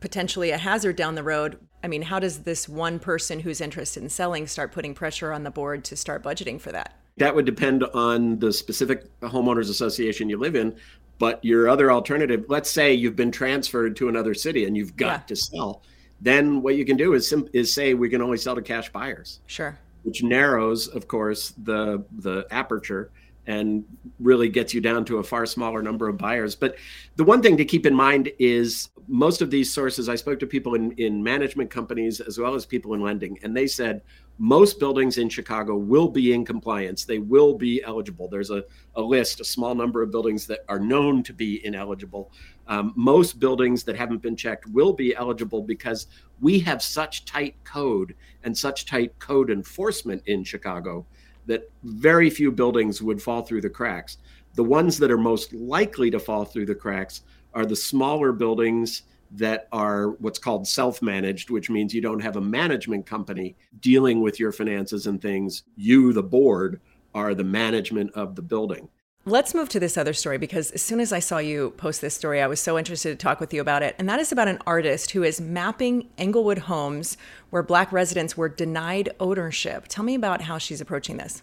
potentially 0.00 0.50
a 0.50 0.58
hazard 0.58 0.96
down 0.96 1.14
the 1.14 1.22
road." 1.22 1.58
I 1.82 1.88
mean, 1.88 2.02
how 2.02 2.18
does 2.18 2.40
this 2.40 2.68
one 2.68 2.98
person 2.98 3.40
who's 3.40 3.60
interested 3.60 4.02
in 4.02 4.08
selling 4.08 4.46
start 4.46 4.72
putting 4.72 4.94
pressure 4.94 5.32
on 5.32 5.44
the 5.44 5.50
board 5.50 5.84
to 5.84 5.96
start 5.96 6.22
budgeting 6.22 6.60
for 6.60 6.72
that? 6.72 6.98
That 7.18 7.34
would 7.34 7.46
depend 7.46 7.84
on 7.84 8.38
the 8.38 8.52
specific 8.52 9.04
homeowners 9.20 9.70
association 9.70 10.28
you 10.28 10.38
live 10.38 10.56
in. 10.56 10.76
But 11.18 11.42
your 11.44 11.68
other 11.68 11.90
alternative, 11.90 12.44
let's 12.48 12.70
say 12.70 12.92
you've 12.92 13.16
been 13.16 13.30
transferred 13.30 13.96
to 13.96 14.08
another 14.08 14.34
city 14.34 14.64
and 14.64 14.76
you've 14.76 14.96
got 14.96 15.20
yeah. 15.20 15.26
to 15.26 15.36
sell, 15.36 15.82
then 16.20 16.62
what 16.62 16.76
you 16.76 16.84
can 16.84 16.96
do 16.96 17.14
is 17.14 17.32
is 17.52 17.72
say 17.72 17.94
we 17.94 18.08
can 18.08 18.22
only 18.22 18.38
sell 18.38 18.54
to 18.54 18.62
cash 18.62 18.90
buyers. 18.90 19.40
Sure. 19.46 19.78
Which 20.02 20.22
narrows, 20.22 20.88
of 20.88 21.08
course, 21.08 21.54
the 21.62 22.04
the 22.18 22.46
aperture 22.50 23.10
and 23.46 23.84
really 24.18 24.48
gets 24.48 24.74
you 24.74 24.80
down 24.80 25.04
to 25.04 25.18
a 25.18 25.22
far 25.22 25.46
smaller 25.46 25.80
number 25.80 26.08
of 26.08 26.18
buyers. 26.18 26.56
But 26.56 26.76
the 27.14 27.24
one 27.24 27.42
thing 27.42 27.56
to 27.58 27.64
keep 27.64 27.86
in 27.86 27.94
mind 27.94 28.32
is 28.38 28.88
most 29.08 29.40
of 29.40 29.50
these 29.50 29.72
sources, 29.72 30.08
I 30.08 30.16
spoke 30.16 30.40
to 30.40 30.46
people 30.46 30.74
in, 30.74 30.90
in 30.92 31.22
management 31.22 31.70
companies 31.70 32.20
as 32.20 32.38
well 32.38 32.54
as 32.54 32.66
people 32.66 32.94
in 32.94 33.00
lending, 33.00 33.38
and 33.42 33.56
they 33.56 33.68
said 33.68 34.02
most 34.38 34.78
buildings 34.78 35.18
in 35.18 35.28
Chicago 35.28 35.76
will 35.76 36.08
be 36.08 36.34
in 36.34 36.44
compliance. 36.44 37.04
They 37.04 37.18
will 37.18 37.54
be 37.54 37.82
eligible. 37.82 38.28
There's 38.28 38.50
a, 38.50 38.64
a 38.94 39.00
list, 39.00 39.40
a 39.40 39.44
small 39.44 39.74
number 39.74 40.02
of 40.02 40.10
buildings 40.10 40.46
that 40.46 40.60
are 40.68 40.78
known 40.78 41.22
to 41.22 41.32
be 41.32 41.64
ineligible. 41.64 42.30
Um, 42.66 42.92
most 42.96 43.40
buildings 43.40 43.82
that 43.84 43.96
haven't 43.96 44.22
been 44.22 44.36
checked 44.36 44.66
will 44.66 44.92
be 44.92 45.14
eligible 45.16 45.62
because 45.62 46.08
we 46.40 46.58
have 46.60 46.82
such 46.82 47.24
tight 47.24 47.56
code 47.64 48.14
and 48.44 48.56
such 48.56 48.84
tight 48.84 49.18
code 49.18 49.50
enforcement 49.50 50.22
in 50.26 50.44
Chicago 50.44 51.06
that 51.46 51.70
very 51.84 52.28
few 52.28 52.52
buildings 52.52 53.00
would 53.00 53.22
fall 53.22 53.42
through 53.42 53.62
the 53.62 53.70
cracks. 53.70 54.18
The 54.54 54.64
ones 54.64 54.98
that 54.98 55.10
are 55.10 55.18
most 55.18 55.52
likely 55.54 56.10
to 56.10 56.18
fall 56.18 56.44
through 56.44 56.66
the 56.66 56.74
cracks 56.74 57.22
are 57.54 57.64
the 57.64 57.76
smaller 57.76 58.32
buildings 58.32 59.04
that 59.32 59.68
are 59.72 60.10
what's 60.10 60.38
called 60.38 60.66
self 60.66 61.02
managed, 61.02 61.50
which 61.50 61.70
means 61.70 61.94
you 61.94 62.00
don't 62.00 62.20
have 62.20 62.36
a 62.36 62.40
management 62.40 63.06
company 63.06 63.56
dealing 63.80 64.20
with 64.20 64.38
your 64.40 64.52
finances 64.52 65.06
and 65.06 65.20
things. 65.20 65.62
You, 65.76 66.12
the 66.12 66.22
board, 66.22 66.80
are 67.14 67.34
the 67.34 67.44
management 67.44 68.12
of 68.14 68.36
the 68.36 68.42
building. 68.42 68.88
Let's 69.28 69.54
move 69.54 69.68
to 69.70 69.80
this 69.80 69.96
other 69.96 70.12
story 70.12 70.38
because 70.38 70.70
as 70.70 70.82
soon 70.82 71.00
as 71.00 71.12
I 71.12 71.18
saw 71.18 71.38
you 71.38 71.70
post 71.78 72.00
this 72.00 72.14
story, 72.14 72.40
I 72.40 72.46
was 72.46 72.60
so 72.60 72.78
interested 72.78 73.08
to 73.10 73.16
talk 73.16 73.40
with 73.40 73.52
you 73.52 73.60
about 73.60 73.82
it. 73.82 73.96
And 73.98 74.08
that 74.08 74.20
is 74.20 74.30
about 74.30 74.46
an 74.46 74.60
artist 74.68 75.10
who 75.10 75.24
is 75.24 75.40
mapping 75.40 76.08
Englewood 76.16 76.58
homes 76.58 77.16
where 77.50 77.64
Black 77.64 77.90
residents 77.90 78.36
were 78.36 78.48
denied 78.48 79.08
ownership. 79.18 79.86
Tell 79.88 80.04
me 80.04 80.14
about 80.14 80.42
how 80.42 80.58
she's 80.58 80.80
approaching 80.80 81.16
this. 81.16 81.42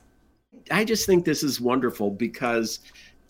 I 0.71 0.85
just 0.85 1.05
think 1.05 1.25
this 1.25 1.43
is 1.43 1.59
wonderful 1.59 2.09
because 2.09 2.79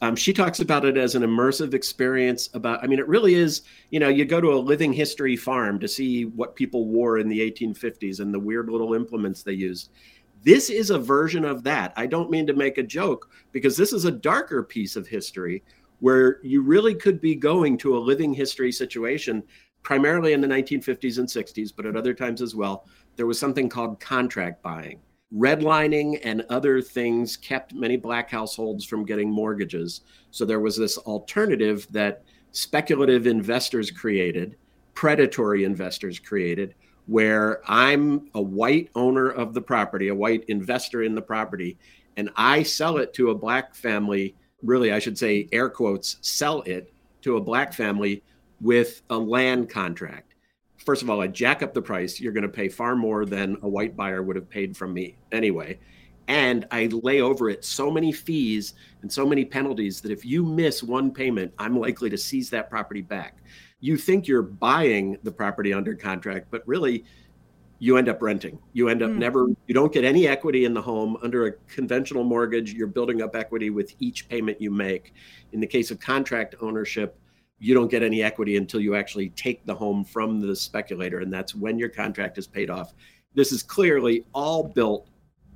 um, 0.04 0.18
she 0.18 0.34
talks 0.34 0.60
about 0.60 0.84
it 0.84 0.98
as 0.98 1.16
an 1.16 1.24
immersive 1.24 1.74
experience. 1.74 2.50
About, 2.54 2.84
I 2.84 2.88
mean, 2.88 3.00
it 3.00 3.08
really 3.08 3.36
is. 3.36 3.62
You 3.90 4.02
know, 4.02 4.10
you 4.10 4.26
go 4.26 4.42
to 4.42 4.52
a 4.52 4.60
living 4.60 4.92
history 4.92 5.38
farm 5.38 5.80
to 5.80 5.88
see 5.88 6.26
what 6.26 6.58
people 6.58 6.88
wore 6.90 7.20
in 7.20 7.30
the 7.30 7.40
1850s 7.40 8.20
and 8.20 8.34
the 8.34 8.40
weird 8.40 8.70
little 8.70 8.96
implements 8.96 9.44
they 9.44 9.54
used. 9.54 9.92
This 10.44 10.70
is 10.70 10.90
a 10.90 11.00
version 11.00 11.46
of 11.46 11.64
that. 11.64 11.94
I 11.96 12.06
don't 12.06 12.30
mean 12.30 12.46
to 12.48 12.54
make 12.54 12.78
a 12.78 12.84
joke 12.84 13.30
because 13.54 13.78
this 13.78 13.94
is 13.94 14.04
a 14.04 14.12
darker 14.12 14.62
piece 14.62 14.98
of 14.98 15.08
history 15.08 15.64
where 16.02 16.42
you 16.44 16.62
really 16.62 16.96
could 16.96 17.22
be 17.22 17.34
going 17.34 17.78
to 17.78 17.98
a 17.98 18.06
living 18.06 18.34
history 18.34 18.74
situation, 18.74 19.42
primarily 19.84 20.34
in 20.34 20.42
the 20.42 20.48
1950s 20.48 21.18
and 21.18 21.30
60s, 21.30 21.72
but 21.74 21.86
at 21.86 21.96
other 21.96 22.14
times 22.14 22.42
as 22.42 22.56
well. 22.56 22.90
There 23.16 23.26
was 23.26 23.40
something 23.40 23.70
called 23.70 24.02
contract 24.02 24.62
buying 24.62 25.00
redlining 25.36 26.20
and 26.24 26.46
other 26.50 26.82
things 26.82 27.36
kept 27.38 27.74
many 27.74 27.98
black 27.98 28.30
households 28.30 28.86
from 28.86 29.06
getting 29.06 29.32
mortgages. 29.32 30.02
So 30.32 30.46
there 30.46 30.60
was 30.60 30.78
this 30.78 30.98
alternative 31.00 31.88
that 31.92 32.24
speculative 32.52 33.26
investors 33.26 33.90
created, 33.90 34.58
predatory 34.94 35.64
investors 35.64 36.20
created, 36.20 36.76
where 37.08 37.62
I'm 37.70 38.30
a 38.36 38.42
white 38.42 38.90
owner 38.96 39.30
of 39.30 39.54
the 39.54 39.62
property, 39.62 40.10
a 40.10 40.16
white 40.16 40.46
investor 40.48 41.04
in 41.04 41.16
the 41.16 41.22
property, 41.22 41.78
and 42.16 42.30
I 42.36 42.64
sell 42.64 42.98
it 42.98 43.14
to 43.16 43.32
a 43.32 43.36
black 43.36 43.74
family. 43.76 44.36
Really, 44.62 44.94
I 44.94 45.00
should 45.00 45.18
say, 45.18 45.50
air 45.52 45.70
quotes, 45.70 46.18
sell 46.22 46.62
it 46.62 46.94
to 47.24 47.38
a 47.38 47.42
black 47.42 47.74
family 47.74 48.24
with 48.62 49.02
a 49.10 49.18
land 49.18 49.70
contract 49.70 50.33
first 50.86 51.02
of 51.02 51.10
all, 51.10 51.22
I 51.22 51.28
jack 51.28 51.64
up 51.64 51.74
the 51.74 51.82
price. 51.82 52.20
You're 52.20 52.34
going 52.34 52.44
to 52.44 52.50
pay 52.50 52.70
far 52.70 52.96
more 52.96 53.26
than 53.26 53.58
a 53.62 53.70
white 53.70 53.96
buyer 53.96 54.22
would 54.22 54.36
have 54.36 54.50
paid 54.50 54.76
from 54.76 54.94
me 54.94 55.16
anyway. 55.32 55.80
And 56.28 56.66
I 56.72 56.86
lay 56.88 57.22
over 57.22 57.50
it 57.50 57.66
so 57.66 57.92
many 57.92 58.12
fees 58.12 58.76
and 59.02 59.12
so 59.12 59.26
many 59.26 59.44
penalties 59.44 60.00
that 60.02 60.12
if 60.12 60.26
you 60.26 60.46
miss 60.46 60.82
one 60.82 61.12
payment, 61.12 61.54
I'm 61.60 61.78
likely 61.78 62.10
to 62.10 62.18
seize 62.18 62.50
that 62.52 62.70
property 62.70 63.02
back. 63.02 63.38
You 63.82 63.98
think 63.98 64.28
you're 64.28 64.42
buying 64.42 65.18
the 65.24 65.32
property 65.32 65.74
under 65.74 65.94
contract, 65.96 66.48
but 66.50 66.66
really 66.66 67.04
you 67.80 67.98
end 67.98 68.08
up 68.08 68.22
renting. 68.22 68.58
You 68.72 68.88
end 68.88 69.04
up 69.04 69.12
mm. 69.12 69.18
never, 69.18 69.48
you 69.68 69.74
don't 69.74 69.92
get 69.92 70.06
any 70.06 70.26
equity 70.26 70.64
in 70.64 70.74
the 70.74 70.82
home. 70.82 71.18
Under 71.22 71.48
a 71.48 71.52
conventional 71.68 72.24
mortgage, 72.24 72.74
you're 72.74 72.88
building 72.88 73.22
up 73.22 73.36
equity 73.36 73.70
with 73.72 73.94
each 74.00 74.30
payment 74.30 74.62
you 74.62 74.72
make. 74.72 75.14
In 75.52 75.60
the 75.60 75.68
case 75.68 75.92
of 75.92 76.00
contract 76.00 76.56
ownership, 76.62 77.20
you 77.64 77.74
don't 77.74 77.90
get 77.90 78.04
any 78.04 78.22
equity 78.22 78.58
until 78.58 78.82
you 78.82 78.94
actually 78.94 79.30
take 79.30 79.66
the 79.66 79.74
home 79.74 80.04
from 80.04 80.42
the 80.42 80.54
speculator, 80.54 81.20
and 81.20 81.32
that's 81.32 81.56
when 81.56 81.80
your 81.80 81.88
contract 81.88 82.38
is 82.38 82.46
paid 82.46 82.70
off. 82.70 82.94
This 83.36 83.54
is 83.54 83.64
clearly 83.64 84.26
all 84.34 84.64
built 84.64 85.08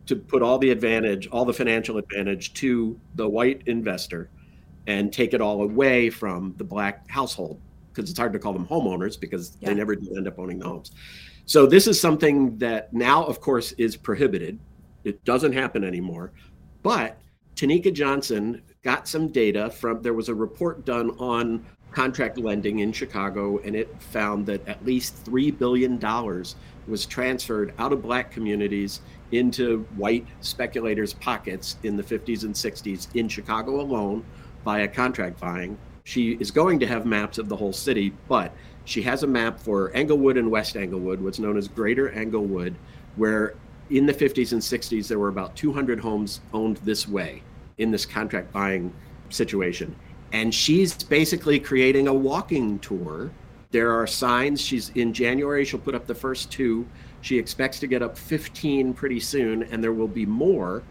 to 0.06 0.16
put 0.16 0.42
all 0.42 0.58
the 0.58 0.70
advantage, 0.70 1.28
all 1.28 1.44
the 1.44 1.54
financial 1.54 1.98
advantage 1.98 2.54
to 2.54 2.98
the 3.16 3.28
white 3.28 3.62
investor 3.66 4.30
and 4.88 5.12
take 5.12 5.34
it 5.34 5.42
all 5.42 5.64
away 5.64 6.10
from 6.10 6.56
the 6.58 6.64
black 6.64 7.10
household 7.10 7.60
because 7.94 8.10
it's 8.10 8.18
hard 8.18 8.32
to 8.32 8.40
call 8.40 8.54
them 8.54 8.66
homeowners 8.66 9.20
because 9.20 9.58
yeah. 9.60 9.68
they 9.68 9.76
never 9.76 9.94
do 9.94 10.16
end 10.16 10.30
up 10.30 10.40
owning 10.40 10.60
the 10.60 10.66
homes. 10.66 10.92
So 11.46 11.66
this 11.66 11.88
is 11.88 12.00
something 12.00 12.58
that 12.60 12.94
now, 12.94 13.26
of 13.26 13.42
course, 13.42 13.74
is 13.74 13.98
prohibited. 13.98 14.58
It 15.04 15.22
doesn't 15.26 15.52
happen 15.52 15.84
anymore. 15.84 16.32
But 16.84 17.18
Tonika 17.58 17.92
Johnson 17.92 18.62
got 18.82 19.10
some 19.10 19.28
data 19.28 19.70
from 19.70 20.02
there 20.02 20.14
was 20.14 20.30
a 20.30 20.36
report 20.36 20.86
done 20.86 21.10
on 21.20 21.66
contract 21.98 22.38
lending 22.38 22.78
in 22.78 22.92
Chicago, 22.92 23.58
and 23.66 23.76
it 23.76 23.90
found 24.00 24.46
that 24.46 24.62
at 24.68 24.86
least 24.86 25.26
$3 25.26 25.58
billion 25.58 26.00
was 26.88 27.08
transferred 27.08 27.74
out 27.80 27.92
of 27.92 28.04
black 28.04 28.30
communities 28.30 29.02
into 29.32 29.80
white 29.96 30.24
speculators' 30.42 31.16
pockets 31.16 31.78
in 31.82 31.98
the 31.98 32.04
50s 32.04 32.44
and 32.44 32.54
60s 32.54 33.08
in 33.16 33.28
Chicago 33.28 33.82
alone 33.82 34.24
via 34.64 34.88
contract 34.88 35.40
buying. 35.40 35.76
She 36.04 36.34
is 36.34 36.52
going 36.52 36.80
to 36.82 36.86
have 36.86 37.08
maps 37.08 37.40
of 37.40 37.50
the 37.50 37.56
whole 37.56 37.74
city, 37.74 38.14
but 38.28 38.52
she 38.86 39.02
has 39.02 39.24
a 39.24 39.28
map 39.28 39.60
for 39.60 39.92
Englewood 39.96 40.38
and 40.38 40.52
West 40.52 40.78
Englewood, 40.78 41.20
what's 41.20 41.40
known 41.40 41.58
as 41.58 41.68
Greater 41.68 42.10
Englewood, 42.10 42.76
where 43.16 43.56
in 43.90 44.06
the 44.06 44.14
50s 44.14 44.52
and 44.52 44.62
60s 44.62 45.08
there 45.08 45.18
were 45.18 45.30
about 45.30 45.56
200 45.56 46.00
homes 46.00 46.42
owned 46.54 46.78
this 46.78 47.08
way 47.08 47.42
in 47.80 47.90
this 47.90 48.06
contract 48.06 48.54
buying 48.54 48.94
situation 49.30 49.96
and 50.32 50.54
she's 50.54 51.02
basically 51.04 51.60
creating 51.60 52.08
a 52.08 52.14
walking 52.14 52.80
tour. 52.80 53.32
There 53.72 53.92
are 53.92 54.08
signs. 54.08 54.62
She's 54.62 54.90
in 54.90 55.14
January, 55.14 55.66
she'll 55.66 55.80
put 55.80 55.96
up 55.96 56.08
the 56.08 56.16
first 56.16 56.52
two. 56.52 56.88
She 57.22 57.38
expects 57.38 57.80
to 57.80 57.88
get 57.88 58.02
up 58.02 58.18
15 58.18 58.94
pretty 58.94 59.20
soon, 59.20 59.64
and 59.64 59.84
there 59.84 59.94
will 59.94 60.08
be 60.08 60.26
more. 60.26 60.84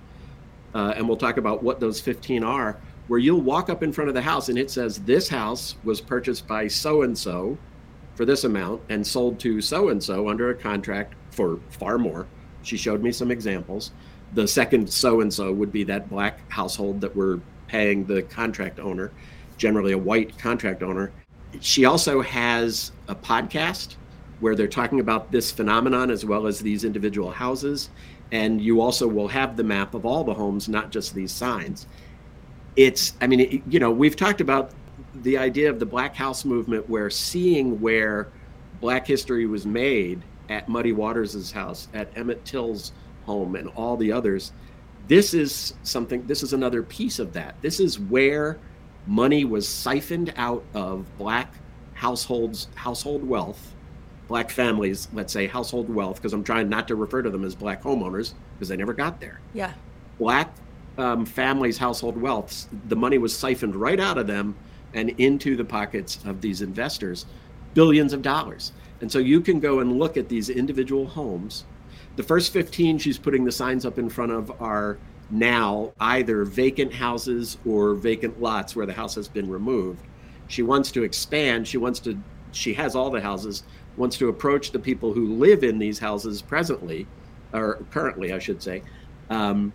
Uh, 0.74 0.92
and 0.96 1.08
we'll 1.08 1.16
talk 1.16 1.38
about 1.38 1.62
what 1.62 1.80
those 1.80 2.00
15 2.00 2.44
are, 2.44 2.78
where 3.08 3.18
you'll 3.18 3.40
walk 3.40 3.70
up 3.70 3.82
in 3.82 3.92
front 3.92 4.08
of 4.08 4.14
the 4.14 4.22
house 4.22 4.48
and 4.48 4.58
it 4.58 4.70
says, 4.70 4.98
This 4.98 5.28
house 5.28 5.76
was 5.84 6.00
purchased 6.00 6.46
by 6.46 6.68
so 6.68 7.02
and 7.02 7.16
so 7.16 7.56
for 8.14 8.24
this 8.24 8.44
amount 8.44 8.82
and 8.88 9.06
sold 9.06 9.38
to 9.40 9.60
so 9.60 9.90
and 9.90 10.02
so 10.02 10.28
under 10.28 10.50
a 10.50 10.54
contract 10.54 11.14
for 11.30 11.60
far 11.70 11.98
more. 11.98 12.26
She 12.62 12.76
showed 12.76 13.02
me 13.02 13.12
some 13.12 13.30
examples. 13.30 13.92
The 14.34 14.48
second 14.48 14.90
so 14.90 15.20
and 15.20 15.32
so 15.32 15.52
would 15.52 15.70
be 15.70 15.84
that 15.84 16.10
black 16.10 16.50
household 16.50 17.00
that 17.00 17.14
we're 17.14 17.40
paying 17.68 18.04
the 18.04 18.22
contract 18.22 18.78
owner, 18.78 19.12
generally 19.56 19.92
a 19.92 19.98
white 19.98 20.36
contract 20.38 20.82
owner. 20.82 21.12
She 21.60 21.84
also 21.84 22.20
has 22.22 22.92
a 23.08 23.14
podcast 23.14 23.96
where 24.40 24.54
they're 24.54 24.68
talking 24.68 25.00
about 25.00 25.32
this 25.32 25.50
phenomenon 25.50 26.10
as 26.10 26.24
well 26.24 26.46
as 26.46 26.60
these 26.60 26.84
individual 26.84 27.30
houses. 27.30 27.90
And 28.32 28.60
you 28.60 28.80
also 28.80 29.06
will 29.06 29.28
have 29.28 29.56
the 29.56 29.64
map 29.64 29.94
of 29.94 30.04
all 30.04 30.24
the 30.24 30.34
homes, 30.34 30.68
not 30.68 30.90
just 30.90 31.14
these 31.14 31.32
signs. 31.32 31.86
It's, 32.74 33.14
I 33.20 33.26
mean, 33.26 33.40
it, 33.40 33.62
you 33.68 33.80
know, 33.80 33.90
we've 33.90 34.16
talked 34.16 34.40
about 34.40 34.72
the 35.22 35.38
idea 35.38 35.70
of 35.70 35.78
the 35.78 35.86
Black 35.86 36.14
House 36.14 36.44
movement 36.44 36.88
where 36.90 37.08
seeing 37.08 37.80
where 37.80 38.28
Black 38.80 39.06
history 39.06 39.46
was 39.46 39.64
made 39.64 40.22
at 40.48 40.68
Muddy 40.68 40.92
Waters' 40.92 41.50
house, 41.50 41.88
at 41.94 42.08
Emmett 42.16 42.44
Till's 42.44 42.92
home, 43.24 43.56
and 43.56 43.68
all 43.70 43.96
the 43.96 44.12
others 44.12 44.52
this 45.08 45.34
is 45.34 45.74
something, 45.82 46.26
this 46.26 46.42
is 46.42 46.52
another 46.52 46.82
piece 46.82 47.18
of 47.18 47.32
that. 47.34 47.54
This 47.62 47.80
is 47.80 47.98
where 47.98 48.58
money 49.06 49.44
was 49.44 49.68
siphoned 49.68 50.32
out 50.36 50.64
of 50.74 51.06
black 51.18 51.54
households, 51.94 52.68
household 52.74 53.26
wealth, 53.26 53.74
black 54.28 54.50
families, 54.50 55.08
let's 55.12 55.32
say 55.32 55.46
household 55.46 55.88
wealth, 55.88 56.16
because 56.16 56.32
I'm 56.32 56.44
trying 56.44 56.68
not 56.68 56.88
to 56.88 56.96
refer 56.96 57.22
to 57.22 57.30
them 57.30 57.44
as 57.44 57.54
black 57.54 57.82
homeowners 57.82 58.34
because 58.54 58.68
they 58.68 58.76
never 58.76 58.92
got 58.92 59.20
there. 59.20 59.40
Yeah. 59.54 59.72
Black 60.18 60.52
um, 60.98 61.24
families' 61.24 61.78
household 61.78 62.20
wealth, 62.20 62.68
the 62.88 62.96
money 62.96 63.18
was 63.18 63.36
siphoned 63.36 63.76
right 63.76 64.00
out 64.00 64.18
of 64.18 64.26
them 64.26 64.56
and 64.94 65.10
into 65.18 65.56
the 65.56 65.64
pockets 65.64 66.18
of 66.24 66.40
these 66.40 66.62
investors, 66.62 67.26
billions 67.74 68.12
of 68.12 68.22
dollars. 68.22 68.72
And 69.00 69.12
so 69.12 69.18
you 69.18 69.40
can 69.40 69.60
go 69.60 69.80
and 69.80 69.98
look 69.98 70.16
at 70.16 70.28
these 70.28 70.48
individual 70.48 71.06
homes 71.06 71.64
the 72.16 72.22
first 72.22 72.52
15 72.52 72.98
she's 72.98 73.18
putting 73.18 73.44
the 73.44 73.52
signs 73.52 73.86
up 73.86 73.98
in 73.98 74.08
front 74.08 74.32
of 74.32 74.50
are 74.60 74.98
now 75.30 75.92
either 76.00 76.44
vacant 76.44 76.92
houses 76.92 77.58
or 77.66 77.94
vacant 77.94 78.40
lots 78.40 78.74
where 78.74 78.86
the 78.86 78.92
house 78.92 79.14
has 79.14 79.28
been 79.28 79.48
removed. 79.48 80.00
She 80.48 80.62
wants 80.62 80.90
to 80.92 81.02
expand. 81.02 81.66
She 81.66 81.78
wants 81.78 82.00
to, 82.00 82.18
she 82.52 82.72
has 82.74 82.94
all 82.94 83.10
the 83.10 83.20
houses, 83.20 83.64
wants 83.96 84.16
to 84.18 84.28
approach 84.28 84.70
the 84.70 84.78
people 84.78 85.12
who 85.12 85.34
live 85.34 85.64
in 85.64 85.78
these 85.78 85.98
houses 85.98 86.42
presently, 86.42 87.06
or 87.52 87.84
currently, 87.90 88.32
I 88.32 88.38
should 88.38 88.62
say, 88.62 88.82
um, 89.30 89.72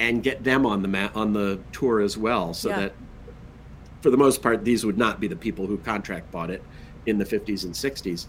and 0.00 0.22
get 0.22 0.42
them 0.42 0.64
on 0.64 0.82
the 0.82 0.88
mat 0.88 1.12
on 1.14 1.32
the 1.32 1.60
tour 1.72 2.00
as 2.00 2.16
well, 2.16 2.54
so 2.54 2.70
yeah. 2.70 2.80
that 2.80 2.92
for 4.00 4.10
the 4.10 4.16
most 4.16 4.42
part 4.42 4.64
these 4.64 4.86
would 4.86 4.96
not 4.96 5.20
be 5.20 5.26
the 5.26 5.36
people 5.36 5.66
who 5.66 5.76
contract 5.78 6.30
bought 6.30 6.50
it 6.50 6.62
in 7.06 7.18
the 7.18 7.24
50s 7.24 7.64
and 7.64 7.74
60s. 7.74 8.26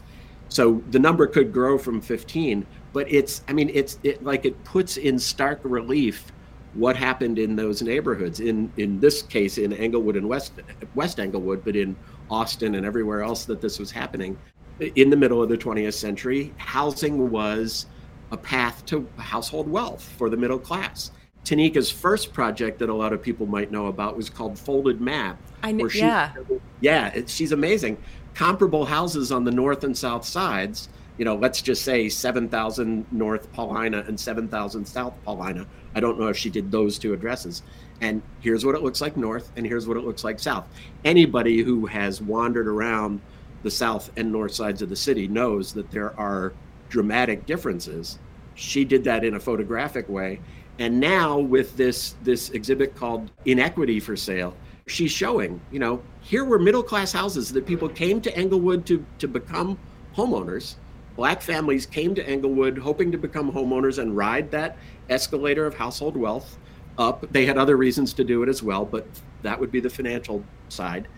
So 0.49 0.81
the 0.89 0.97
number 0.97 1.27
could 1.27 1.53
grow 1.53 1.77
from 1.77 2.01
15, 2.01 2.65
but 2.93 3.11
it's 3.11 3.43
I 3.47 3.53
mean 3.53 3.69
it's 3.73 3.99
it 4.03 4.23
like 4.23 4.45
it 4.45 4.63
puts 4.63 4.97
in 4.97 5.19
stark 5.19 5.59
relief 5.63 6.31
what 6.73 6.95
happened 6.95 7.39
in 7.39 7.55
those 7.55 7.81
neighborhoods. 7.81 8.39
In 8.39 8.71
in 8.77 8.99
this 8.99 9.21
case, 9.21 9.57
in 9.57 9.73
Englewood 9.73 10.15
and 10.15 10.27
West 10.27 10.53
West 10.95 11.19
Englewood, 11.19 11.63
but 11.63 11.75
in 11.75 11.95
Austin 12.29 12.75
and 12.75 12.85
everywhere 12.85 13.23
else 13.23 13.45
that 13.45 13.61
this 13.61 13.79
was 13.79 13.91
happening, 13.91 14.37
in 14.79 15.09
the 15.09 15.17
middle 15.17 15.41
of 15.41 15.49
the 15.49 15.57
20th 15.57 15.93
century, 15.93 16.53
housing 16.57 17.29
was 17.31 17.87
a 18.31 18.37
path 18.37 18.85
to 18.85 19.07
household 19.17 19.69
wealth 19.69 20.03
for 20.17 20.29
the 20.29 20.37
middle 20.37 20.59
class. 20.59 21.11
Tonika's 21.43 21.89
first 21.89 22.33
project 22.33 22.79
that 22.79 22.89
a 22.89 22.93
lot 22.93 23.13
of 23.13 23.21
people 23.21 23.45
might 23.45 23.71
know 23.71 23.87
about 23.87 24.15
was 24.15 24.29
called 24.29 24.59
Folded 24.59 25.01
Map. 25.01 25.39
I 25.63 25.71
know, 25.71 25.89
yeah. 25.93 26.33
Yeah, 26.81 27.07
it, 27.07 27.29
she's 27.29 27.51
amazing. 27.51 27.97
Comparable 28.35 28.85
houses 28.85 29.31
on 29.31 29.43
the 29.43 29.51
north 29.51 29.83
and 29.83 29.97
south 29.97 30.25
sides, 30.25 30.89
you 31.19 31.25
know, 31.25 31.35
let's 31.35 31.61
just 31.61 31.83
say 31.83 32.07
7,000 32.07 33.05
North 33.11 33.51
Paulina 33.51 34.05
and 34.07 34.17
7,000 34.17 34.85
South 34.85 35.13
Paulina. 35.25 35.67
I 35.93 35.99
don't 35.99 36.17
know 36.17 36.27
if 36.27 36.37
she 36.37 36.49
did 36.49 36.71
those 36.71 36.97
two 36.97 37.11
addresses. 37.11 37.61
And 37.99 38.21
here's 38.39 38.65
what 38.65 38.73
it 38.73 38.81
looks 38.81 39.01
like 39.01 39.17
north, 39.17 39.51
and 39.57 39.65
here's 39.65 39.85
what 39.85 39.97
it 39.97 40.05
looks 40.05 40.23
like 40.23 40.39
south. 40.39 40.65
Anybody 41.03 41.61
who 41.61 41.85
has 41.87 42.21
wandered 42.21 42.69
around 42.69 43.19
the 43.63 43.69
south 43.69 44.09
and 44.15 44.31
north 44.31 44.53
sides 44.53 44.81
of 44.81 44.87
the 44.87 44.95
city 44.95 45.27
knows 45.27 45.73
that 45.73 45.91
there 45.91 46.17
are 46.17 46.53
dramatic 46.87 47.45
differences. 47.45 48.17
She 48.55 48.85
did 48.85 49.03
that 49.03 49.25
in 49.25 49.35
a 49.35 49.39
photographic 49.41 50.07
way. 50.07 50.39
And 50.79 51.01
now 51.01 51.37
with 51.37 51.75
this 51.75 52.15
this 52.23 52.51
exhibit 52.51 52.95
called 52.95 53.29
Inequity 53.43 53.99
for 53.99 54.15
Sale, 54.15 54.55
she's 54.87 55.11
showing, 55.11 55.59
you 55.69 55.79
know, 55.79 56.01
here 56.21 56.45
were 56.45 56.59
middle 56.59 56.83
class 56.83 57.11
houses 57.11 57.51
that 57.51 57.65
people 57.65 57.89
came 57.89 58.21
to 58.21 58.33
Englewood 58.37 58.85
to 58.85 59.05
to 59.17 59.27
become 59.27 59.77
homeowners. 60.15 60.75
Black 61.19 61.41
families 61.41 61.85
came 61.85 62.15
to 62.15 62.25
Englewood 62.25 62.77
hoping 62.77 63.11
to 63.11 63.17
become 63.17 63.51
homeowners 63.51 63.99
and 63.99 64.15
ride 64.15 64.51
that 64.51 64.77
escalator 65.09 65.65
of 65.65 65.75
household 65.75 66.15
wealth 66.15 66.57
up. 66.97 67.29
They 67.29 67.45
had 67.45 67.57
other 67.57 67.75
reasons 67.75 68.13
to 68.13 68.23
do 68.23 68.41
it 68.41 68.47
as 68.47 68.63
well, 68.63 68.85
but 68.85 69.05
that 69.41 69.59
would 69.59 69.69
be 69.69 69.81
the 69.81 69.89
financial 69.89 70.45
side. 70.69 71.09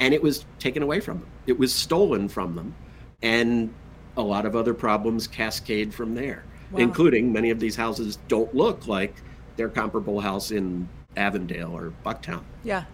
And 0.00 0.12
it 0.12 0.20
was 0.20 0.44
taken 0.58 0.82
away 0.82 0.98
from 0.98 1.20
them, 1.20 1.28
it 1.46 1.56
was 1.56 1.72
stolen 1.72 2.28
from 2.28 2.56
them. 2.56 2.74
And 3.22 3.72
a 4.16 4.22
lot 4.22 4.44
of 4.44 4.56
other 4.56 4.74
problems 4.74 5.28
cascade 5.28 5.94
from 5.94 6.16
there, 6.16 6.42
wow. 6.72 6.80
including 6.80 7.32
many 7.32 7.50
of 7.50 7.60
these 7.60 7.76
houses 7.76 8.18
don't 8.26 8.52
look 8.56 8.88
like 8.88 9.14
their 9.54 9.68
comparable 9.68 10.18
house 10.18 10.50
in 10.50 10.88
Avondale 11.16 11.70
or 11.70 11.92
Bucktown. 12.04 12.42
Yeah. 12.64 12.86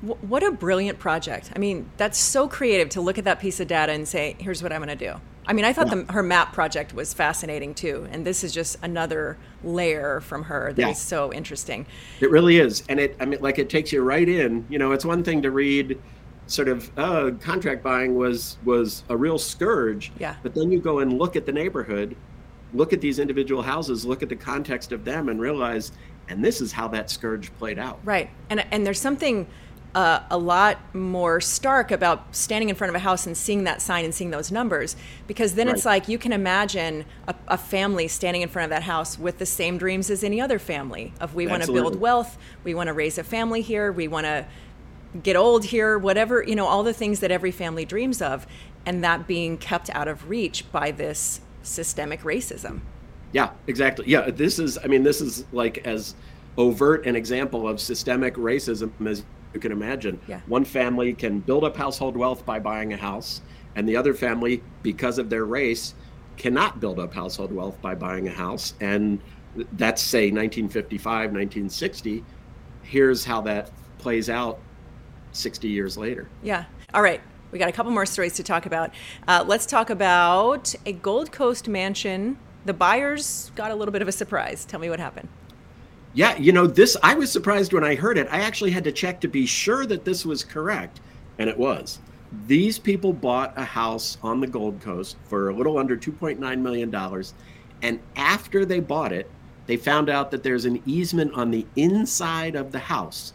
What 0.00 0.42
a 0.42 0.50
brilliant 0.50 0.98
project. 0.98 1.52
I 1.54 1.60
mean, 1.60 1.88
that's 1.98 2.18
so 2.18 2.48
creative 2.48 2.88
to 2.90 3.00
look 3.00 3.16
at 3.16 3.24
that 3.26 3.38
piece 3.38 3.60
of 3.60 3.68
data 3.68 3.92
and 3.92 4.08
say, 4.08 4.34
here's 4.40 4.60
what 4.60 4.72
I'm 4.72 4.82
going 4.82 4.98
to 4.98 5.12
do. 5.12 5.20
I 5.46 5.52
mean, 5.52 5.64
I 5.64 5.72
thought 5.72 5.88
yeah. 5.88 6.02
the, 6.02 6.12
her 6.12 6.22
map 6.22 6.52
project 6.52 6.94
was 6.94 7.12
fascinating 7.14 7.74
too, 7.74 8.06
and 8.12 8.26
this 8.26 8.44
is 8.44 8.52
just 8.52 8.76
another 8.82 9.36
layer 9.64 10.20
from 10.20 10.44
her 10.44 10.72
that 10.74 10.82
yeah. 10.82 10.90
is 10.90 10.98
so 10.98 11.32
interesting. 11.32 11.86
It 12.20 12.30
really 12.30 12.58
is, 12.58 12.84
and 12.88 13.00
it 13.00 13.16
I 13.20 13.24
mean, 13.24 13.40
like 13.40 13.58
it 13.58 13.70
takes 13.70 13.92
you 13.92 14.02
right 14.02 14.28
in. 14.28 14.66
You 14.68 14.78
know, 14.78 14.92
it's 14.92 15.04
one 15.04 15.24
thing 15.24 15.42
to 15.42 15.50
read 15.50 15.98
sort 16.46 16.68
of 16.68 16.90
uh, 16.98 17.30
contract 17.40 17.82
buying 17.82 18.14
was 18.14 18.58
was 18.64 19.04
a 19.08 19.16
real 19.16 19.38
scourge. 19.38 20.12
Yeah. 20.18 20.36
But 20.42 20.54
then 20.54 20.70
you 20.70 20.80
go 20.80 20.98
and 20.98 21.18
look 21.18 21.36
at 21.36 21.46
the 21.46 21.52
neighborhood, 21.52 22.16
look 22.74 22.92
at 22.92 23.00
these 23.00 23.18
individual 23.18 23.62
houses, 23.62 24.04
look 24.04 24.22
at 24.22 24.28
the 24.28 24.36
context 24.36 24.92
of 24.92 25.04
them, 25.04 25.28
and 25.28 25.40
realize, 25.40 25.92
and 26.28 26.44
this 26.44 26.60
is 26.60 26.72
how 26.72 26.88
that 26.88 27.10
scourge 27.10 27.52
played 27.58 27.78
out. 27.78 28.00
Right, 28.04 28.30
and 28.50 28.64
and 28.70 28.86
there's 28.86 29.00
something 29.00 29.46
uh, 29.94 30.20
a 30.30 30.38
lot 30.38 30.78
more 30.94 31.40
stark 31.40 31.90
about 31.90 32.34
standing 32.34 32.68
in 32.68 32.76
front 32.76 32.90
of 32.90 32.94
a 32.94 33.00
house 33.00 33.26
and 33.26 33.36
seeing 33.36 33.64
that 33.64 33.82
sign 33.82 34.04
and 34.04 34.14
seeing 34.14 34.30
those 34.30 34.52
numbers 34.52 34.94
because 35.26 35.54
then 35.54 35.66
right. 35.66 35.74
it's 35.74 35.84
like 35.84 36.08
you 36.08 36.16
can 36.16 36.32
imagine 36.32 37.04
a, 37.26 37.34
a, 37.48 37.58
family 37.58 38.06
standing 38.06 38.42
in 38.42 38.48
front 38.48 38.64
of 38.64 38.70
that 38.70 38.84
house 38.84 39.18
with 39.18 39.38
the 39.38 39.46
same 39.46 39.78
dreams 39.78 40.08
as 40.08 40.22
any 40.22 40.40
other 40.40 40.60
family 40.60 41.12
of 41.20 41.34
we 41.34 41.46
want 41.46 41.62
to 41.62 41.72
build 41.72 41.98
wealth 41.98 42.38
we 42.62 42.72
want 42.72 42.86
to 42.86 42.92
raise 42.92 43.18
a 43.18 43.24
family 43.24 43.62
here 43.62 43.90
we 43.90 44.06
want 44.06 44.24
to 44.24 44.46
get 45.24 45.34
old 45.34 45.64
here 45.64 45.98
whatever 45.98 46.44
you 46.44 46.54
know 46.54 46.66
all 46.66 46.84
the 46.84 46.92
things 46.92 47.18
that 47.18 47.32
every 47.32 47.50
family 47.50 47.84
dreams 47.84 48.22
of 48.22 48.46
and 48.86 49.02
that 49.02 49.26
being 49.26 49.58
kept 49.58 49.90
out 49.90 50.06
of 50.06 50.30
reach 50.30 50.70
by 50.70 50.90
this 50.90 51.40
systemic 51.62 52.22
racism. 52.22 52.80
Yeah 53.32 53.50
exactly. 53.66 54.06
Yeah 54.08 54.30
this 54.30 54.60
is 54.60 54.78
i 54.78 54.86
mean 54.86 55.02
this 55.02 55.20
is 55.20 55.44
like 55.52 55.78
as 55.78 56.14
overt 56.56 57.06
an 57.06 57.16
example 57.16 57.66
of 57.66 57.80
systemic 57.80 58.34
racism 58.34 58.92
as 59.04 59.24
you 59.54 59.60
can 59.60 59.72
imagine. 59.72 60.20
Yeah. 60.28 60.40
One 60.46 60.64
family 60.64 61.12
can 61.12 61.40
build 61.40 61.64
up 61.64 61.76
household 61.76 62.16
wealth 62.16 62.44
by 62.44 62.58
buying 62.58 62.92
a 62.92 62.96
house, 62.96 63.42
and 63.74 63.88
the 63.88 63.96
other 63.96 64.14
family, 64.14 64.62
because 64.82 65.18
of 65.18 65.30
their 65.30 65.44
race, 65.44 65.94
cannot 66.36 66.80
build 66.80 66.98
up 66.98 67.12
household 67.12 67.52
wealth 67.52 67.80
by 67.82 67.94
buying 67.94 68.28
a 68.28 68.32
house. 68.32 68.74
And 68.80 69.20
that's, 69.72 70.00
say, 70.02 70.30
1955, 70.30 71.04
1960. 71.32 72.24
Here's 72.82 73.24
how 73.24 73.40
that 73.42 73.70
plays 73.98 74.30
out 74.30 74.58
60 75.32 75.68
years 75.68 75.96
later. 75.96 76.28
Yeah. 76.42 76.64
All 76.94 77.02
right. 77.02 77.20
We 77.52 77.58
got 77.58 77.68
a 77.68 77.72
couple 77.72 77.92
more 77.92 78.06
stories 78.06 78.34
to 78.34 78.42
talk 78.42 78.66
about. 78.66 78.92
Uh, 79.26 79.44
let's 79.46 79.66
talk 79.66 79.90
about 79.90 80.74
a 80.86 80.92
Gold 80.92 81.32
Coast 81.32 81.68
mansion. 81.68 82.38
The 82.64 82.74
buyers 82.74 83.50
got 83.56 83.70
a 83.70 83.74
little 83.74 83.92
bit 83.92 84.02
of 84.02 84.08
a 84.08 84.12
surprise. 84.12 84.64
Tell 84.64 84.80
me 84.80 84.88
what 84.88 85.00
happened. 85.00 85.28
Yeah, 86.12 86.36
you 86.36 86.50
know, 86.50 86.66
this, 86.66 86.96
I 87.04 87.14
was 87.14 87.30
surprised 87.30 87.72
when 87.72 87.84
I 87.84 87.94
heard 87.94 88.18
it. 88.18 88.26
I 88.30 88.40
actually 88.40 88.72
had 88.72 88.82
to 88.84 88.92
check 88.92 89.20
to 89.20 89.28
be 89.28 89.46
sure 89.46 89.86
that 89.86 90.04
this 90.04 90.26
was 90.26 90.42
correct, 90.42 91.00
and 91.38 91.48
it 91.48 91.56
was. 91.56 92.00
These 92.48 92.80
people 92.80 93.12
bought 93.12 93.56
a 93.56 93.64
house 93.64 94.18
on 94.20 94.40
the 94.40 94.48
Gold 94.48 94.80
Coast 94.80 95.16
for 95.28 95.48
a 95.48 95.54
little 95.54 95.78
under 95.78 95.96
$2.9 95.96 96.60
million. 96.60 97.24
And 97.82 98.00
after 98.16 98.64
they 98.64 98.80
bought 98.80 99.12
it, 99.12 99.30
they 99.66 99.76
found 99.76 100.10
out 100.10 100.32
that 100.32 100.42
there's 100.42 100.64
an 100.64 100.82
easement 100.84 101.32
on 101.34 101.52
the 101.52 101.64
inside 101.76 102.56
of 102.56 102.72
the 102.72 102.78
house. 102.80 103.32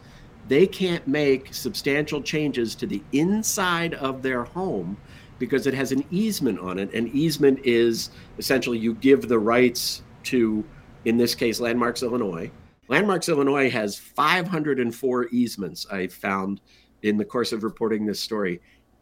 They 0.48 0.66
can't 0.66 1.06
make 1.08 1.54
substantial 1.54 2.20
changes 2.20 2.74
to 2.76 2.86
the 2.86 3.02
inside 3.12 3.94
of 3.94 4.22
their 4.22 4.44
home 4.44 4.98
because 5.38 5.66
it 5.66 5.74
has 5.74 5.92
an 5.92 6.04
easement 6.10 6.58
on 6.58 6.78
it. 6.78 6.92
An 6.92 7.08
easement 7.08 7.60
is 7.64 8.10
essentially 8.38 8.78
you 8.78 8.94
give 8.94 9.28
the 9.28 9.38
rights 9.38 10.02
to, 10.24 10.62
in 11.06 11.16
this 11.16 11.34
case, 11.34 11.58
Landmarks 11.58 12.02
Illinois 12.02 12.50
Landmarks 12.88 13.28
Illinois 13.28 13.68
has 13.68 13.98
504 13.98 15.28
easements, 15.32 15.86
I 15.90 16.06
found 16.06 16.60
in 17.02 17.16
the 17.16 17.24
course 17.24 17.52
of 17.52 17.64
reporting 17.64 18.06
this 18.06 18.20
story. 18.20 18.60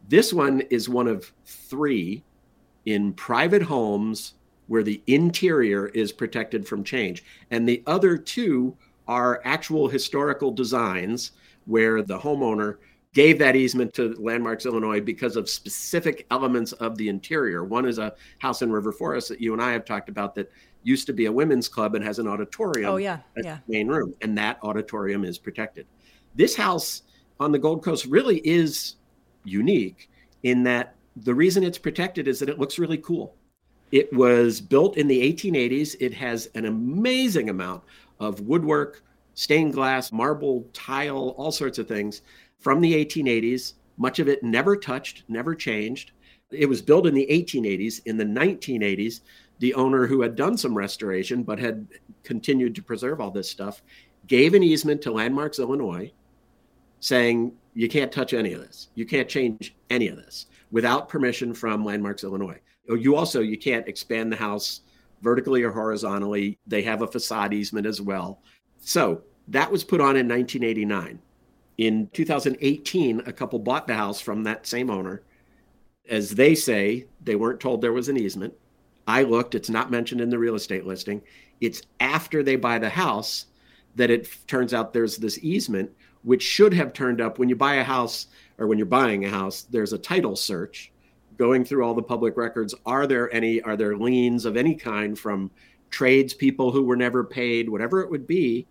This 0.09 0.33
one 0.33 0.61
is 0.63 0.89
one 0.89 1.07
of 1.07 1.31
three 1.45 2.25
in 2.87 3.13
private 3.13 3.63
homes 3.63 4.35
where 4.67 4.83
the 4.83 5.03
interior 5.07 5.89
is 5.89 6.13
protected 6.13 6.67
from 6.67 6.83
change. 6.83 7.25
And 7.51 7.69
the 7.69 7.83
other 7.87 8.17
two 8.17 8.77
are 9.07 9.43
actual 9.45 9.89
historical 9.89 10.51
designs 10.51 11.33
where 11.67 12.03
the 12.03 12.19
homeowner 12.19 12.77
gave 13.13 13.39
that 13.39 13.55
easement 13.55 13.95
to 13.95 14.15
Landmarks 14.19 14.67
Illinois 14.67 15.01
because 15.01 15.37
of 15.37 15.49
specific 15.49 16.27
elements 16.31 16.73
of 16.73 16.97
the 16.97 17.09
interior. 17.09 17.65
One 17.65 17.87
is 17.87 17.99
a 17.99 18.15
house 18.39 18.63
in 18.63 18.73
River 18.73 18.93
Forest 18.93 19.29
that 19.29 19.41
you 19.41 19.53
and 19.53 19.63
I 19.63 19.73
have 19.73 19.85
talked 19.85 20.09
about 20.09 20.35
that 20.35 20.51
used 20.85 21.07
to 21.07 21.13
be 21.13 21.27
a 21.27 21.33
women's 21.33 21.69
club 21.69 21.97
and 21.97 22.05
has 22.05 22.21
an 22.21 22.29
auditorium. 22.29 22.91
Oh 22.91 22.97
yeah, 22.97 23.19
yeah. 23.43 23.59
Main 23.67 23.89
room, 23.89 24.15
and 24.23 24.39
that 24.39 24.59
auditorium 24.63 25.25
is 25.25 25.39
protected. 25.39 25.87
This 26.37 26.55
house 26.55 27.03
on 27.41 27.51
the 27.51 27.59
Gold 27.59 27.83
Coast 27.83 28.07
really 28.07 28.39
is 28.47 28.97
unique 29.45 30.09
in 30.45 30.63
that 30.65 30.95
the 31.17 31.35
reason 31.35 31.65
it's 31.65 31.79
protected 31.79 32.29
is 32.29 32.39
that 32.39 32.49
it 32.49 32.59
looks 32.59 32.79
really 32.79 32.99
cool. 32.99 33.35
It 33.93 34.13
was 34.13 34.61
built 34.61 34.97
in 34.97 35.09
the 35.09 35.21
1880s. 35.33 35.97
It 36.01 36.13
has 36.15 36.49
an 36.55 36.67
amazing 36.67 37.49
amount 37.49 37.83
of 38.21 38.41
woodwork, 38.41 39.03
stained 39.35 39.73
glass, 39.73 40.13
marble, 40.13 40.67
tile, 40.73 41.35
all 41.37 41.53
sorts 41.53 41.79
of 41.79 41.87
things 41.87 42.23
from 42.59 42.81
the 42.81 42.93
1880s. 43.05 43.75
Much 43.97 44.19
of 44.19 44.29
it 44.29 44.43
never 44.43 44.77
touched, 44.77 45.23
never 45.29 45.55
changed. 45.55 46.13
It 46.51 46.69
was 46.69 46.83
built 46.83 47.07
in 47.07 47.15
the 47.15 47.27
1880s. 47.31 48.01
In 48.07 48.17
the 48.17 48.25
1980s, 48.25 49.21
the 49.59 49.75
owner 49.75 50.07
who 50.07 50.23
had 50.23 50.37
done 50.37 50.57
some 50.57 50.77
restoration 50.77 51.43
but 51.43 51.59
had 51.59 51.87
continued 52.23 52.75
to 52.75 52.83
preserve 52.83 53.21
all 53.21 53.31
this 53.31 53.51
stuff 53.51 53.83
gave 54.27 54.55
an 54.55 54.63
easement 54.63 55.03
to 55.03 55.13
Landmarks 55.13 55.59
Illinois 55.59 56.11
saying 57.01 57.53
you 57.75 57.89
can't 57.89 58.11
touch 58.11 58.33
any 58.33 58.53
of 58.53 58.61
this. 58.61 58.89
You 58.95 59.05
can't 59.05 59.29
change 59.29 59.75
any 59.91 60.09
of 60.09 60.17
this 60.17 60.47
without 60.71 61.09
permission 61.09 61.53
from 61.53 61.85
Landmarks 61.85 62.25
Illinois. 62.25 62.59
Oh, 62.89 62.95
you 62.95 63.17
also 63.17 63.41
you 63.41 63.59
can't 63.59 63.89
expand 63.89 64.33
the 64.33 64.37
house 64.37 64.81
vertically 65.21 65.63
or 65.63 65.71
horizontally. 65.71 66.59
They 66.67 66.83
have 66.83 67.03
a 67.03 67.07
facade 67.07 67.53
easement 67.53 67.87
as 67.87 68.01
well. 68.01 68.41
So, 68.79 69.23
that 69.49 69.71
was 69.71 69.85
put 69.85 70.01
on 70.01 70.17
in 70.17 70.27
1989. 70.27 71.19
In 71.77 72.09
2018, 72.13 73.21
a 73.27 73.33
couple 73.33 73.59
bought 73.59 73.87
the 73.87 73.95
house 73.95 74.21
from 74.21 74.45
that 74.45 74.67
same 74.67 74.91
owner. 74.91 75.23
As 76.09 76.31
they 76.31 76.55
say, 76.55 77.07
they 77.23 77.35
weren't 77.35 77.61
told 77.61 77.81
there 77.81 77.93
was 77.93 78.09
an 78.09 78.17
easement. 78.17 78.55
I 79.07 79.23
looked, 79.23 79.55
it's 79.55 79.71
not 79.71 79.91
mentioned 79.91 80.21
in 80.21 80.31
the 80.31 80.39
real 80.39 80.55
estate 80.55 80.87
listing. 80.87 81.23
It's 81.61 81.83
after 82.01 82.43
they 82.43 82.57
buy 82.57 82.79
the 82.79 82.89
house 82.89 83.47
that 83.97 84.11
it 84.11 84.29
turns 84.47 84.75
out 84.75 84.93
there's 84.93 85.17
this 85.17 85.39
easement 85.43 85.91
which 86.23 86.43
should 86.43 86.73
have 86.73 86.93
turned 86.93 87.21
up 87.21 87.39
when 87.39 87.49
you 87.49 87.57
buy 87.57 87.75
a 87.75 87.85
house 87.85 88.29
or 88.59 88.67
when 88.67 88.79
you're 88.79 88.87
buying 88.87 89.25
a 89.25 89.31
house 89.31 89.63
there's 89.71 89.93
a 89.93 89.99
title 89.99 90.35
search 90.35 90.91
going 91.37 91.65
through 91.65 91.85
all 91.85 91.95
the 91.95 92.03
public 92.03 92.37
records. 92.37 92.75
Are 92.87 93.07
there 93.07 93.33
any 93.35 93.61
are 93.63 93.77
there 93.77 93.97
liens 93.97 94.45
of 94.45 94.57
any 94.57 94.75
kind 94.75 95.19
from 95.19 95.51
tradespeople 95.91 96.73
who 96.73 96.83
were 96.83 96.97
never 96.97 97.25
paid 97.25 97.69
whatever 97.69 98.01
it 98.01 98.11
would 98.11 98.27
be? 98.27 98.67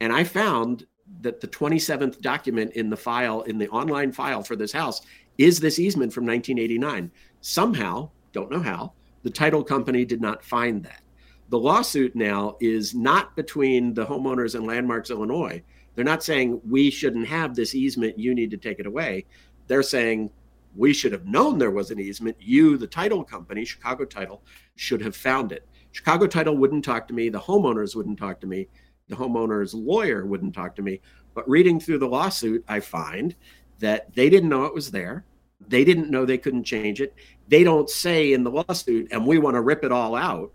And 0.00 0.12
i 0.12 0.24
found 0.24 0.86
that 1.20 1.40
the 1.40 1.48
27th 1.48 2.20
document 2.20 2.72
in 2.72 2.88
the 2.88 2.96
file 2.96 3.42
in 3.42 3.58
the 3.58 3.68
online 3.68 4.12
file 4.12 4.42
for 4.42 4.56
this 4.56 4.72
house 4.72 5.02
is 5.38 5.60
this 5.60 5.78
easement 5.78 6.12
from 6.12 6.24
1989 6.24 7.10
somehow 7.40 8.08
don't 8.32 8.50
know 8.50 8.60
how 8.60 8.92
the 9.22 9.30
title 9.30 9.62
company 9.62 10.04
did 10.04 10.20
not 10.20 10.44
find 10.44 10.82
that 10.82 11.02
the 11.48 11.58
lawsuit 11.58 12.14
now 12.16 12.56
is 12.60 12.94
not 12.94 13.36
between 13.36 13.94
the 13.94 14.04
homeowners 14.04 14.54
and 14.54 14.66
landmarks 14.66 15.10
illinois 15.10 15.62
they're 15.94 16.04
not 16.04 16.22
saying 16.22 16.60
we 16.68 16.90
shouldn't 16.90 17.26
have 17.26 17.54
this 17.54 17.74
easement 17.74 18.18
you 18.18 18.34
need 18.34 18.50
to 18.50 18.56
take 18.56 18.78
it 18.78 18.86
away 18.86 19.24
they're 19.66 19.82
saying 19.82 20.30
we 20.74 20.92
should 20.92 21.12
have 21.12 21.26
known 21.26 21.58
there 21.58 21.70
was 21.70 21.90
an 21.90 22.00
easement. 22.00 22.36
You, 22.40 22.76
the 22.78 22.86
title 22.86 23.22
company, 23.24 23.64
Chicago 23.64 24.04
Title, 24.04 24.42
should 24.76 25.02
have 25.02 25.16
found 25.16 25.52
it. 25.52 25.66
Chicago 25.92 26.26
Title 26.26 26.56
wouldn't 26.56 26.84
talk 26.84 27.06
to 27.08 27.14
me. 27.14 27.28
The 27.28 27.40
homeowners 27.40 27.94
wouldn't 27.94 28.18
talk 28.18 28.40
to 28.40 28.46
me. 28.46 28.68
The 29.08 29.16
homeowner's 29.16 29.74
lawyer 29.74 30.24
wouldn't 30.24 30.54
talk 30.54 30.74
to 30.76 30.82
me. 30.82 31.00
But 31.34 31.48
reading 31.48 31.78
through 31.78 31.98
the 31.98 32.08
lawsuit, 32.08 32.64
I 32.68 32.80
find 32.80 33.34
that 33.80 34.14
they 34.14 34.30
didn't 34.30 34.48
know 34.48 34.64
it 34.64 34.74
was 34.74 34.90
there. 34.90 35.24
They 35.68 35.84
didn't 35.84 36.10
know 36.10 36.24
they 36.24 36.38
couldn't 36.38 36.64
change 36.64 37.00
it. 37.00 37.14
They 37.48 37.64
don't 37.64 37.88
say 37.88 38.32
in 38.32 38.44
the 38.44 38.50
lawsuit, 38.50 39.08
and 39.12 39.26
we 39.26 39.38
want 39.38 39.54
to 39.54 39.60
rip 39.60 39.84
it 39.84 39.92
all 39.92 40.14
out. 40.14 40.52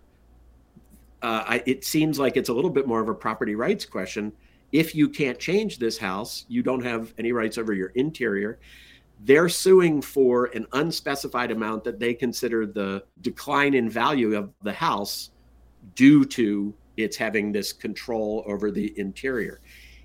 Uh, 1.22 1.44
I, 1.46 1.62
it 1.66 1.84
seems 1.84 2.18
like 2.18 2.36
it's 2.36 2.48
a 2.48 2.52
little 2.52 2.70
bit 2.70 2.86
more 2.86 3.00
of 3.00 3.08
a 3.08 3.14
property 3.14 3.54
rights 3.54 3.84
question. 3.84 4.32
If 4.70 4.94
you 4.94 5.08
can't 5.08 5.38
change 5.38 5.78
this 5.78 5.98
house, 5.98 6.44
you 6.48 6.62
don't 6.62 6.84
have 6.84 7.12
any 7.18 7.32
rights 7.32 7.58
over 7.58 7.72
your 7.72 7.88
interior 7.90 8.58
they're 9.20 9.48
suing 9.48 10.00
for 10.00 10.46
an 10.46 10.66
unspecified 10.72 11.50
amount 11.50 11.84
that 11.84 11.98
they 11.98 12.14
consider 12.14 12.66
the 12.66 13.04
decline 13.20 13.74
in 13.74 13.90
value 13.90 14.36
of 14.36 14.52
the 14.62 14.72
house 14.72 15.30
due 15.94 16.24
to 16.24 16.74
its 16.96 17.16
having 17.16 17.52
this 17.52 17.72
control 17.72 18.44
over 18.46 18.70
the 18.70 18.96
interior. 18.98 19.60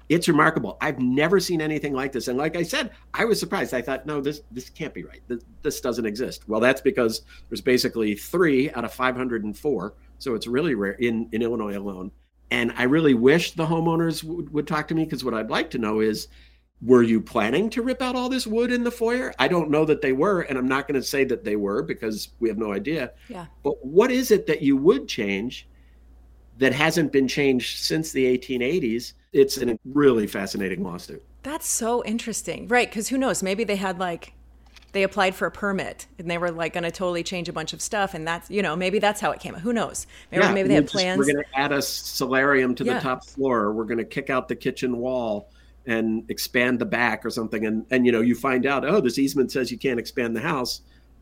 It's 0.09 0.27
remarkable. 0.27 0.77
I've 0.81 0.99
never 0.99 1.39
seen 1.39 1.61
anything 1.61 1.93
like 1.93 2.11
this. 2.11 2.27
And 2.27 2.37
like 2.37 2.55
I 2.55 2.63
said, 2.63 2.91
I 3.13 3.25
was 3.25 3.39
surprised. 3.39 3.73
I 3.73 3.81
thought, 3.81 4.05
no, 4.05 4.21
this 4.21 4.41
this 4.51 4.69
can't 4.69 4.93
be 4.93 5.03
right. 5.03 5.21
This, 5.27 5.43
this 5.61 5.81
doesn't 5.81 6.05
exist. 6.05 6.47
Well, 6.47 6.59
that's 6.59 6.81
because 6.81 7.21
there's 7.49 7.61
basically 7.61 8.15
three 8.15 8.71
out 8.71 8.85
of 8.85 8.93
504. 8.93 9.93
So 10.19 10.35
it's 10.35 10.47
really 10.47 10.75
rare 10.75 10.93
in, 10.93 11.29
in 11.31 11.41
Illinois 11.41 11.77
alone. 11.77 12.11
And 12.51 12.71
I 12.77 12.83
really 12.83 13.13
wish 13.13 13.51
the 13.51 13.65
homeowners 13.65 14.23
would, 14.23 14.53
would 14.53 14.67
talk 14.67 14.87
to 14.89 14.95
me 14.95 15.05
because 15.05 15.23
what 15.23 15.33
I'd 15.33 15.49
like 15.49 15.71
to 15.71 15.79
know 15.79 16.01
is 16.01 16.27
were 16.83 17.03
you 17.03 17.21
planning 17.21 17.69
to 17.71 17.81
rip 17.81 18.01
out 18.01 18.15
all 18.15 18.29
this 18.29 18.45
wood 18.45 18.71
in 18.71 18.83
the 18.83 18.91
foyer? 18.91 19.33
I 19.39 19.47
don't 19.47 19.69
know 19.69 19.85
that 19.85 20.01
they 20.01 20.11
were, 20.11 20.41
and 20.41 20.57
I'm 20.57 20.67
not 20.67 20.87
going 20.87 20.99
to 20.99 21.07
say 21.07 21.23
that 21.25 21.43
they 21.45 21.55
were 21.55 21.81
because 21.81 22.29
we 22.39 22.49
have 22.49 22.57
no 22.57 22.73
idea. 22.73 23.13
Yeah. 23.29 23.45
But 23.63 23.83
what 23.85 24.11
is 24.11 24.31
it 24.31 24.47
that 24.47 24.61
you 24.61 24.75
would 24.77 25.07
change 25.07 25.67
that 26.57 26.73
hasn't 26.73 27.11
been 27.11 27.27
changed 27.27 27.79
since 27.79 28.11
the 28.11 28.37
1880s? 28.37 29.13
It's 29.31 29.57
a 29.57 29.77
really 29.85 30.27
fascinating 30.27 30.83
lawsuit. 30.83 31.23
That's 31.43 31.67
so 31.67 32.03
interesting. 32.05 32.67
Right, 32.67 32.89
because 32.89 33.09
who 33.09 33.17
knows? 33.17 33.43
Maybe 33.43 33.63
they 33.63 33.75
had 33.75 33.99
like 33.99 34.33
they 34.93 35.03
applied 35.03 35.35
for 35.35 35.47
a 35.47 35.51
permit 35.51 36.07
and 36.17 36.29
they 36.29 36.37
were 36.37 36.51
like 36.51 36.73
going 36.73 36.83
to 36.83 36.91
totally 36.91 37.23
change 37.23 37.49
a 37.49 37.53
bunch 37.53 37.73
of 37.73 37.81
stuff 37.81 38.13
and 38.13 38.25
that's 38.25 38.49
you 38.49 38.61
know 38.61 38.75
maybe 38.75 38.99
that's 38.99 39.19
how 39.19 39.31
it 39.31 39.39
came 39.39 39.53
who 39.55 39.73
knows 39.73 40.07
maybe, 40.31 40.43
yeah, 40.43 40.53
maybe 40.53 40.69
they 40.69 40.75
had 40.75 40.87
plans 40.87 41.17
we're 41.17 41.25
going 41.25 41.43
to 41.43 41.59
add 41.59 41.71
a 41.71 41.81
solarium 41.81 42.73
to 42.73 42.83
yeah. 42.83 42.93
the 42.93 42.99
top 42.99 43.25
floor 43.25 43.73
we're 43.73 43.83
going 43.83 43.97
to 43.97 44.05
kick 44.05 44.29
out 44.29 44.47
the 44.47 44.55
kitchen 44.55 44.97
wall 44.97 45.49
and 45.87 46.23
expand 46.29 46.79
the 46.79 46.85
back 46.85 47.25
or 47.25 47.29
something 47.29 47.65
and 47.65 47.85
and 47.91 48.05
you 48.05 48.11
know 48.11 48.21
you 48.21 48.35
find 48.35 48.65
out 48.65 48.85
oh 48.85 49.01
this 49.01 49.19
easement 49.19 49.51
says 49.51 49.71
you 49.71 49.77
can't 49.77 49.99
expand 49.99 50.35
the 50.35 50.41
house 50.41 50.81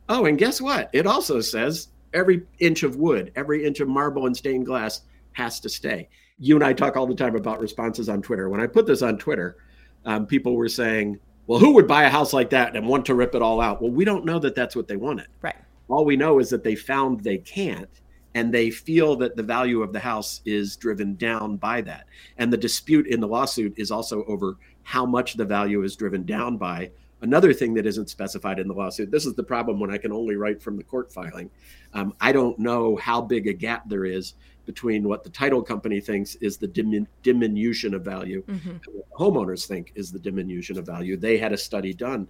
oh 0.10 0.26
and 0.26 0.38
guess 0.38 0.62
what 0.62 0.90
it 0.94 1.08
also 1.08 1.42
says 1.42 1.88
every 2.14 2.44
inch 2.60 2.84
of 2.84 2.98
wood 2.98 3.32
every 3.36 3.66
inch 3.66 3.80
of 3.80 3.88
marble 3.88 4.28
and 4.28 4.36
stained 4.36 4.66
glass 4.66 5.02
has 5.34 5.60
to 5.60 5.70
stay 5.70 6.08
you 6.38 6.56
and 6.56 6.64
i 6.64 6.74
talk 6.74 6.96
all 6.98 7.08
the 7.08 7.16
time 7.16 7.36
about 7.36 7.60
responses 7.60 8.10
on 8.10 8.22
twitter 8.22 8.50
when 8.50 8.62
i 8.62 8.68
put 8.68 8.86
this 8.86 9.02
on 9.02 9.18
twitter 9.18 9.58
um, 10.06 10.26
people 10.26 10.56
were 10.56 10.70
saying 10.70 11.20
well 11.48 11.60
who 11.60 11.74
would 11.74 11.88
buy 11.88 12.04
a 12.04 12.10
house 12.10 12.34
like 12.34 12.50
that 12.50 12.76
and 12.76 12.88
want 12.88 13.06
to 13.06 13.16
rip 13.16 13.36
it 13.36 13.42
all 13.42 13.62
out 13.62 13.82
well 13.82 13.92
we 13.92 14.06
don't 14.06 14.26
know 14.26 14.40
that 14.40 14.56
that's 14.56 14.76
what 14.76 14.88
they 14.88 14.96
wanted 14.96 15.28
right 15.42 15.56
all 15.88 16.06
we 16.06 16.16
know 16.16 16.40
is 16.40 16.50
that 16.50 16.64
they 16.64 16.76
found 16.76 17.22
they 17.22 17.38
can't 17.38 18.02
and 18.34 18.54
they 18.54 18.70
feel 18.70 19.16
that 19.18 19.36
the 19.36 19.44
value 19.44 19.82
of 19.82 19.94
the 19.94 20.00
house 20.00 20.42
is 20.46 20.76
driven 20.76 21.16
down 21.16 21.58
by 21.58 21.82
that. 21.82 22.08
And 22.38 22.52
the 22.52 22.58
dispute 22.58 23.08
in 23.08 23.20
the 23.20 23.28
lawsuit 23.28 23.74
is 23.78 23.92
also 23.92 24.24
over 24.26 24.58
how 24.84 25.06
much 25.06 25.36
the 25.36 25.46
value 25.46 25.84
is 25.84 25.96
driven 25.96 26.26
down 26.26 26.58
by. 26.58 26.92
Another 27.22 27.54
thing 27.54 27.74
that 27.76 27.86
isn't 27.86 28.10
specified 28.10 28.58
in 28.58 28.68
the 28.68 28.74
lawsuit 28.74 29.12
this 29.12 29.26
is 29.26 29.36
the 29.36 29.44
problem 29.44 29.80
when 29.80 29.92
I 29.92 29.98
can 29.98 30.12
only 30.12 30.36
write 30.36 30.62
from 30.62 30.78
the 30.78 30.84
court 30.84 31.12
filing. 31.12 31.50
Um, 31.94 32.14
I 32.20 32.32
don't 32.32 32.58
know 32.58 32.96
how 32.96 33.22
big 33.22 33.48
a 33.48 33.54
gap 33.54 33.88
there 33.88 34.06
is 34.06 34.34
between 34.72 35.04
what 35.04 35.24
the 35.26 35.30
title 35.30 35.62
company 35.62 36.00
thinks 36.00 36.36
is 36.36 36.56
the 36.56 36.68
dimin- 36.68 37.08
diminution 37.24 37.94
of 37.94 38.04
value 38.04 38.42
mm-hmm. 38.48 38.70
and 38.70 38.82
what 38.94 39.12
homeowners 39.12 39.68
think 39.68 39.92
is 39.96 40.14
the 40.14 40.20
diminution 40.20 40.78
of 40.80 40.86
value. 40.86 41.18
They 41.18 41.38
had 41.38 41.52
a 41.52 41.58
study 41.58 41.94
done, 41.94 42.26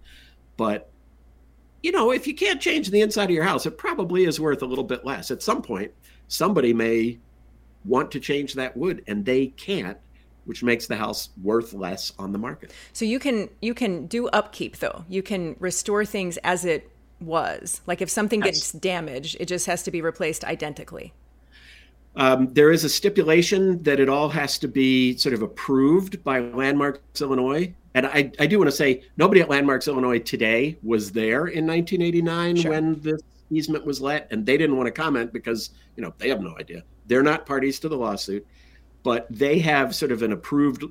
but 0.58 0.90
you 1.84 1.92
know, 1.92 2.12
if 2.12 2.26
you 2.26 2.34
can't 2.34 2.60
change 2.60 2.90
the 2.90 3.02
inside 3.02 3.26
of 3.26 3.32
your 3.32 3.44
house, 3.44 3.66
it 3.68 3.78
probably 3.78 4.26
is 4.26 4.40
worth 4.40 4.64
a 4.64 4.66
little 4.66 4.84
bit 4.84 5.06
less. 5.06 5.30
At 5.30 5.44
some 5.44 5.62
point, 5.62 5.92
somebody 6.28 6.74
may 6.74 7.20
want 7.86 8.12
to 8.12 8.20
change 8.20 8.56
that 8.56 8.76
wood 8.76 9.04
and 9.08 9.24
they 9.24 9.48
can't, 9.48 9.98
which 10.46 10.64
makes 10.64 10.88
the 10.88 10.96
house 10.96 11.30
worth 11.44 11.74
less 11.74 12.12
on 12.18 12.32
the 12.32 12.40
market. 12.40 12.72
So 12.94 13.06
you 13.06 13.20
can 13.20 13.50
you 13.62 13.76
can 13.76 14.08
do 14.08 14.28
upkeep 14.30 14.78
though. 14.78 15.06
You 15.10 15.22
can 15.22 15.56
restore 15.60 16.06
things 16.06 16.38
as 16.38 16.66
it 16.66 16.92
was. 17.20 17.82
Like 17.86 18.02
if 18.02 18.10
something 18.10 18.42
yes. 18.42 18.48
gets 18.48 18.72
damaged, 18.72 19.38
it 19.40 19.48
just 19.48 19.68
has 19.68 19.84
to 19.84 19.92
be 19.92 20.02
replaced 20.02 20.44
identically. 20.44 21.14
Um, 22.16 22.54
there 22.54 22.72
is 22.72 22.84
a 22.84 22.90
stipulation 22.90 23.82
that 23.84 24.00
it 24.00 24.10
all 24.10 24.28
has 24.30 24.58
to 24.60 24.68
be 24.68 25.18
sort 25.18 25.34
of 25.34 25.42
approved 25.42 26.24
by 26.24 26.40
Landmarks 26.40 27.22
Illinois 27.22 27.74
and 27.94 28.06
I, 28.06 28.32
I 28.40 28.48
do 28.48 28.58
want 28.58 28.70
to 28.70 28.76
say 28.76 29.04
nobody 29.18 29.42
at 29.42 29.50
Landmarks 29.50 29.88
Illinois 29.88 30.20
today 30.20 30.78
was 30.82 31.12
there 31.12 31.48
in 31.48 31.68
1989 31.68 32.56
sure. 32.56 32.72
when 32.72 33.02
this 33.02 33.22
easement 33.50 33.86
was 33.86 34.00
let, 34.00 34.32
and 34.32 34.46
they 34.46 34.58
didn't 34.58 34.78
want 34.78 34.88
to 34.88 34.92
comment 34.92 35.34
because 35.34 35.72
you 35.98 36.04
know 36.04 36.14
they 36.18 36.30
have 36.30 36.42
no 36.42 36.56
idea. 36.58 36.84
They're 37.08 37.24
not 37.24 37.46
parties 37.46 37.80
to 37.82 37.90
the 37.90 37.98
lawsuit, 37.98 38.48
but 39.04 39.28
they 39.30 39.60
have 39.60 39.94
sort 39.94 40.14
of 40.14 40.22
an 40.24 40.32
approved, 40.32 40.86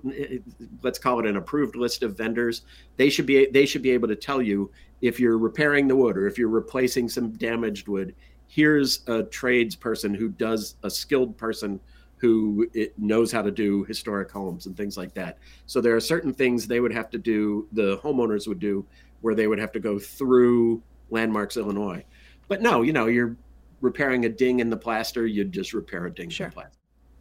let's 0.82 0.98
call 0.98 1.20
it 1.20 1.26
an 1.26 1.36
approved 1.36 1.74
list 1.74 2.02
of 2.02 2.16
vendors. 2.18 2.62
They 2.96 3.08
should 3.08 3.26
be 3.26 3.46
they 3.46 3.64
should 3.64 3.82
be 3.82 3.92
able 3.92 4.08
to 4.08 4.16
tell 4.16 4.42
you 4.42 4.70
if 5.00 5.18
you're 5.18 5.38
repairing 5.38 5.88
the 5.88 5.96
wood 5.96 6.18
or 6.18 6.26
if 6.26 6.36
you're 6.36 6.48
replacing 6.48 7.08
some 7.08 7.30
damaged 7.30 7.88
wood. 7.88 8.14
Here's 8.52 9.02
a 9.06 9.22
tradesperson 9.22 10.16
who 10.16 10.28
does 10.28 10.74
a 10.82 10.90
skilled 10.90 11.36
person 11.38 11.78
who 12.16 12.68
knows 12.98 13.30
how 13.30 13.42
to 13.42 13.52
do 13.52 13.84
historic 13.84 14.28
homes 14.28 14.66
and 14.66 14.76
things 14.76 14.96
like 14.96 15.14
that. 15.14 15.38
So 15.66 15.80
there 15.80 15.94
are 15.94 16.00
certain 16.00 16.34
things 16.34 16.66
they 16.66 16.80
would 16.80 16.92
have 16.92 17.10
to 17.10 17.18
do, 17.18 17.68
the 17.70 17.98
homeowners 17.98 18.48
would 18.48 18.58
do, 18.58 18.84
where 19.20 19.36
they 19.36 19.46
would 19.46 19.60
have 19.60 19.70
to 19.72 19.78
go 19.78 20.00
through 20.00 20.82
Landmarks 21.10 21.56
Illinois. 21.56 22.04
But 22.48 22.60
no, 22.60 22.82
you 22.82 22.92
know, 22.92 23.06
you're 23.06 23.36
repairing 23.80 24.24
a 24.24 24.28
ding 24.28 24.58
in 24.58 24.68
the 24.68 24.76
plaster, 24.76 25.28
you'd 25.28 25.52
just 25.52 25.72
repair 25.72 26.06
a 26.06 26.12
ding 26.12 26.28
sure. 26.28 26.46
in 26.46 26.50
the 26.50 26.54
plaster. 26.54 26.78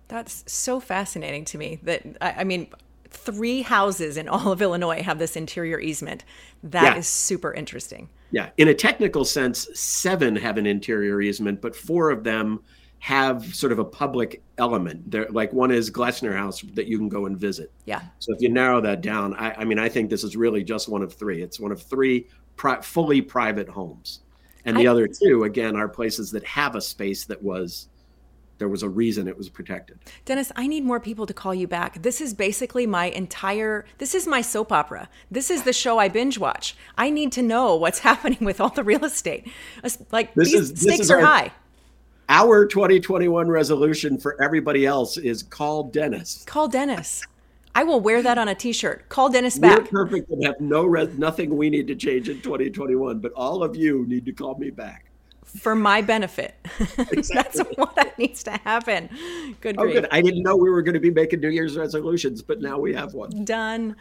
That's 0.07 0.43
so 0.51 0.79
fascinating 0.79 1.45
to 1.45 1.59
me. 1.59 1.79
That 1.83 2.03
I, 2.19 2.31
I 2.39 2.43
mean, 2.43 2.69
three 3.09 3.61
houses 3.61 4.17
in 4.17 4.27
all 4.27 4.51
of 4.51 4.61
Illinois 4.61 5.01
have 5.01 5.19
this 5.19 5.35
interior 5.35 5.79
easement. 5.79 6.23
That 6.63 6.93
yeah. 6.93 6.97
is 6.97 7.07
super 7.07 7.53
interesting. 7.53 8.09
Yeah, 8.31 8.49
in 8.57 8.67
a 8.67 8.73
technical 8.73 9.25
sense, 9.25 9.67
seven 9.73 10.35
have 10.35 10.57
an 10.57 10.65
interior 10.65 11.21
easement, 11.21 11.61
but 11.61 11.75
four 11.75 12.11
of 12.11 12.23
them 12.23 12.61
have 12.99 13.55
sort 13.55 13.71
of 13.71 13.79
a 13.79 13.85
public 13.85 14.43
element. 14.57 15.09
There, 15.09 15.27
like 15.29 15.51
one 15.53 15.71
is 15.71 15.89
Glessner 15.89 16.35
House 16.35 16.61
that 16.73 16.87
you 16.87 16.97
can 16.97 17.09
go 17.09 17.25
and 17.25 17.37
visit. 17.37 17.71
Yeah. 17.85 18.01
So 18.19 18.33
if 18.33 18.41
you 18.41 18.49
narrow 18.49 18.81
that 18.81 19.01
down, 19.01 19.33
I, 19.35 19.53
I 19.53 19.65
mean, 19.65 19.79
I 19.79 19.89
think 19.89 20.09
this 20.09 20.23
is 20.23 20.35
really 20.35 20.63
just 20.63 20.89
one 20.89 21.01
of 21.01 21.13
three. 21.13 21.41
It's 21.41 21.59
one 21.59 21.71
of 21.71 21.81
three 21.81 22.27
pri- 22.55 22.81
fully 22.81 23.21
private 23.21 23.69
homes, 23.69 24.19
and 24.65 24.77
the 24.77 24.87
I, 24.87 24.91
other 24.91 25.07
two, 25.07 25.45
again, 25.45 25.75
are 25.75 25.87
places 25.87 26.29
that 26.31 26.43
have 26.45 26.75
a 26.75 26.81
space 26.81 27.25
that 27.25 27.41
was 27.41 27.87
there 28.59 28.67
was 28.67 28.83
a 28.83 28.89
reason 28.89 29.27
it 29.27 29.37
was 29.37 29.49
protected. 29.49 29.97
Dennis, 30.25 30.51
I 30.55 30.67
need 30.67 30.83
more 30.83 30.99
people 30.99 31.25
to 31.25 31.33
call 31.33 31.55
you 31.55 31.67
back. 31.67 32.01
This 32.03 32.21
is 32.21 32.33
basically 32.33 32.85
my 32.85 33.05
entire 33.05 33.85
this 33.97 34.13
is 34.13 34.27
my 34.27 34.41
soap 34.41 34.71
opera. 34.71 35.09
This 35.31 35.49
is 35.49 35.63
the 35.63 35.73
show 35.73 35.97
I 35.97 36.09
binge 36.09 36.37
watch. 36.37 36.75
I 36.97 37.09
need 37.09 37.31
to 37.33 37.41
know 37.41 37.75
what's 37.75 37.99
happening 38.09 38.39
with 38.41 38.61
all 38.61 38.69
the 38.69 38.83
real 38.83 39.03
estate. 39.03 39.47
Like 40.11 40.33
this 40.35 40.51
these 40.51 40.71
is, 40.71 40.81
stakes 40.81 41.09
are 41.09 41.19
our, 41.19 41.25
high. 41.25 41.51
Our 42.27 42.65
2021 42.65 43.47
resolution 43.47 44.19
for 44.19 44.39
everybody 44.41 44.85
else 44.85 45.17
is 45.17 45.41
call 45.41 45.85
Dennis. 45.85 46.43
Call 46.45 46.67
Dennis. 46.67 47.23
I 47.75 47.83
will 47.83 48.01
wear 48.01 48.21
that 48.23 48.37
on 48.37 48.47
a 48.47 48.55
T-shirt. 48.55 49.07
Call 49.09 49.29
Dennis 49.29 49.57
back. 49.57 49.91
We're 49.91 50.05
perfect 50.05 50.29
and 50.31 50.43
have 50.43 50.59
no 50.59 50.87
nothing 50.87 51.55
we 51.55 51.69
need 51.69 51.87
to 51.87 51.95
change 51.95 52.27
in 52.27 52.41
2021, 52.41 53.19
but 53.19 53.31
all 53.33 53.63
of 53.63 53.75
you 53.75 54.05
need 54.07 54.25
to 54.25 54.33
call 54.33 54.57
me 54.57 54.69
back. 54.69 55.08
For 55.57 55.75
my 55.75 56.01
benefit. 56.01 56.55
That's 56.97 57.59
what 57.75 57.95
that 57.95 58.17
needs 58.17 58.43
to 58.43 58.51
happen. 58.51 59.09
Good. 59.61 59.75
Oh, 59.77 59.87
good. 59.87 60.07
I 60.11 60.21
didn't 60.21 60.43
know 60.43 60.55
we 60.55 60.69
were 60.69 60.81
going 60.81 60.93
to 60.93 60.99
be 60.99 61.11
making 61.11 61.39
New 61.41 61.49
Year's 61.49 61.77
resolutions, 61.77 62.41
but 62.41 62.61
now 62.61 62.77
we 62.77 62.93
have 62.93 63.13
one. 63.13 63.45
Done. 63.45 63.95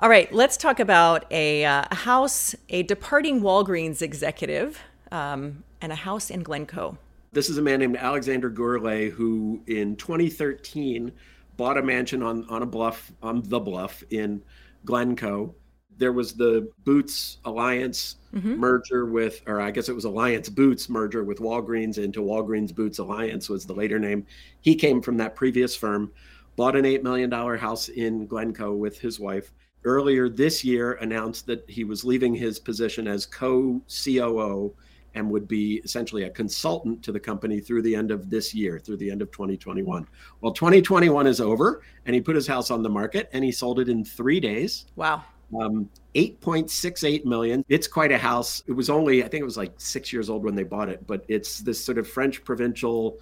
All 0.00 0.08
right, 0.08 0.32
let's 0.32 0.56
talk 0.56 0.78
about 0.78 1.24
a, 1.32 1.64
uh, 1.64 1.92
house, 1.92 2.54
a 2.68 2.84
departing 2.84 3.40
Walgreens 3.40 4.00
executive, 4.00 4.80
um, 5.10 5.64
and 5.80 5.90
a 5.90 5.96
house 5.96 6.30
in 6.30 6.44
Glencoe. 6.44 6.96
This 7.32 7.50
is 7.50 7.58
a 7.58 7.62
man 7.62 7.80
named 7.80 7.96
Alexander 7.96 8.50
Gourlay 8.50 9.10
who, 9.10 9.60
in 9.66 9.96
2013, 9.96 11.12
bought 11.56 11.76
a 11.76 11.82
mansion 11.82 12.22
on 12.22 12.48
on 12.48 12.62
a 12.62 12.66
bluff 12.66 13.12
on 13.22 13.42
the 13.42 13.60
bluff 13.60 14.02
in 14.10 14.42
Glencoe. 14.84 15.54
There 15.98 16.12
was 16.12 16.34
the 16.34 16.70
Boots 16.84 17.38
Alliance 17.44 18.16
mm-hmm. 18.34 18.56
merger 18.56 19.06
with, 19.06 19.42
or 19.46 19.60
I 19.60 19.70
guess 19.70 19.88
it 19.88 19.94
was 19.94 20.04
Alliance 20.04 20.48
Boots 20.48 20.88
merger 20.88 21.24
with 21.24 21.38
Walgreens 21.38 21.98
into 21.98 22.20
Walgreens 22.20 22.74
Boots 22.74 22.98
Alliance 22.98 23.48
was 23.48 23.66
the 23.66 23.74
later 23.74 23.98
name. 23.98 24.26
He 24.60 24.74
came 24.74 25.02
from 25.02 25.16
that 25.18 25.36
previous 25.36 25.74
firm, 25.76 26.12
bought 26.56 26.76
an 26.76 26.84
$8 26.84 27.02
million 27.02 27.30
house 27.30 27.88
in 27.88 28.26
Glencoe 28.26 28.74
with 28.74 28.98
his 28.98 29.20
wife. 29.20 29.52
Earlier 29.84 30.28
this 30.28 30.64
year, 30.64 30.94
announced 30.94 31.46
that 31.46 31.68
he 31.68 31.84
was 31.84 32.04
leaving 32.04 32.34
his 32.34 32.58
position 32.58 33.06
as 33.06 33.26
co 33.26 33.80
COO 33.88 34.74
and 35.14 35.30
would 35.30 35.48
be 35.48 35.80
essentially 35.84 36.24
a 36.24 36.30
consultant 36.30 37.02
to 37.02 37.12
the 37.12 37.20
company 37.20 37.60
through 37.60 37.82
the 37.82 37.94
end 37.94 38.10
of 38.10 38.30
this 38.30 38.54
year, 38.54 38.78
through 38.78 38.96
the 38.98 39.10
end 39.10 39.22
of 39.22 39.30
2021. 39.30 40.06
Well, 40.40 40.52
2021 40.52 41.26
is 41.26 41.40
over, 41.40 41.82
and 42.06 42.14
he 42.14 42.20
put 42.20 42.36
his 42.36 42.46
house 42.46 42.70
on 42.70 42.82
the 42.82 42.88
market 42.88 43.28
and 43.32 43.44
he 43.44 43.52
sold 43.52 43.80
it 43.80 43.88
in 43.88 44.04
three 44.04 44.40
days. 44.40 44.86
Wow. 44.96 45.24
Um, 45.58 45.88
8.68 46.14 47.24
million. 47.24 47.64
It's 47.68 47.88
quite 47.88 48.12
a 48.12 48.18
house. 48.18 48.62
It 48.66 48.72
was 48.72 48.90
only, 48.90 49.24
I 49.24 49.28
think 49.28 49.40
it 49.40 49.44
was 49.44 49.56
like 49.56 49.72
six 49.78 50.12
years 50.12 50.28
old 50.28 50.44
when 50.44 50.54
they 50.54 50.62
bought 50.62 50.88
it, 50.88 51.06
but 51.06 51.24
it's 51.28 51.60
this 51.60 51.82
sort 51.82 51.96
of 51.96 52.08
French 52.08 52.44
provincial. 52.44 53.18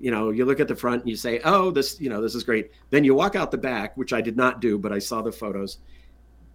You 0.00 0.10
know, 0.10 0.30
you 0.30 0.44
look 0.44 0.60
at 0.60 0.68
the 0.68 0.76
front 0.76 1.02
and 1.02 1.10
you 1.10 1.16
say, 1.16 1.40
oh, 1.44 1.70
this, 1.70 2.00
you 2.00 2.08
know, 2.08 2.20
this 2.20 2.34
is 2.34 2.44
great. 2.44 2.70
Then 2.90 3.02
you 3.02 3.14
walk 3.14 3.34
out 3.34 3.50
the 3.50 3.58
back, 3.58 3.96
which 3.96 4.12
I 4.12 4.20
did 4.20 4.36
not 4.36 4.60
do, 4.60 4.78
but 4.78 4.92
I 4.92 4.98
saw 4.98 5.22
the 5.22 5.32
photos. 5.32 5.78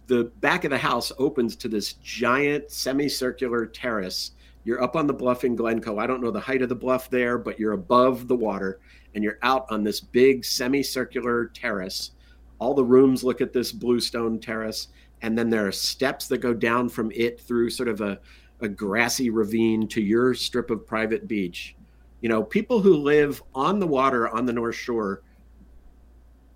The 0.06 0.24
back 0.40 0.64
of 0.64 0.70
the 0.70 0.78
house 0.78 1.12
opens 1.18 1.54
to 1.56 1.68
this 1.68 1.94
giant 1.94 2.70
semicircular 2.70 3.66
terrace 3.66 4.32
you're 4.64 4.82
up 4.82 4.96
on 4.96 5.06
the 5.06 5.14
bluff 5.14 5.44
in 5.44 5.56
Glencoe. 5.56 5.98
I 5.98 6.06
don't 6.06 6.22
know 6.22 6.30
the 6.30 6.40
height 6.40 6.62
of 6.62 6.68
the 6.68 6.74
bluff 6.74 7.08
there, 7.08 7.38
but 7.38 7.58
you're 7.58 7.72
above 7.72 8.28
the 8.28 8.36
water 8.36 8.78
and 9.14 9.24
you're 9.24 9.38
out 9.42 9.66
on 9.70 9.82
this 9.82 10.00
big 10.00 10.44
semicircular 10.44 11.46
terrace. 11.46 12.12
All 12.58 12.74
the 12.74 12.84
rooms 12.84 13.24
look 13.24 13.40
at 13.40 13.52
this 13.52 13.72
bluestone 13.72 14.38
terrace, 14.38 14.88
and 15.22 15.36
then 15.36 15.50
there 15.50 15.66
are 15.66 15.72
steps 15.72 16.28
that 16.28 16.38
go 16.38 16.54
down 16.54 16.88
from 16.88 17.10
it 17.14 17.40
through 17.40 17.70
sort 17.70 17.88
of 17.88 18.00
a, 18.00 18.18
a 18.60 18.68
grassy 18.68 19.30
ravine 19.30 19.86
to 19.88 20.00
your 20.00 20.34
strip 20.34 20.70
of 20.70 20.86
private 20.86 21.28
beach. 21.28 21.76
You 22.20 22.28
know, 22.28 22.42
people 22.42 22.80
who 22.80 22.94
live 22.96 23.42
on 23.54 23.78
the 23.78 23.86
water 23.86 24.28
on 24.28 24.46
the 24.46 24.52
North 24.52 24.74
Shore, 24.74 25.22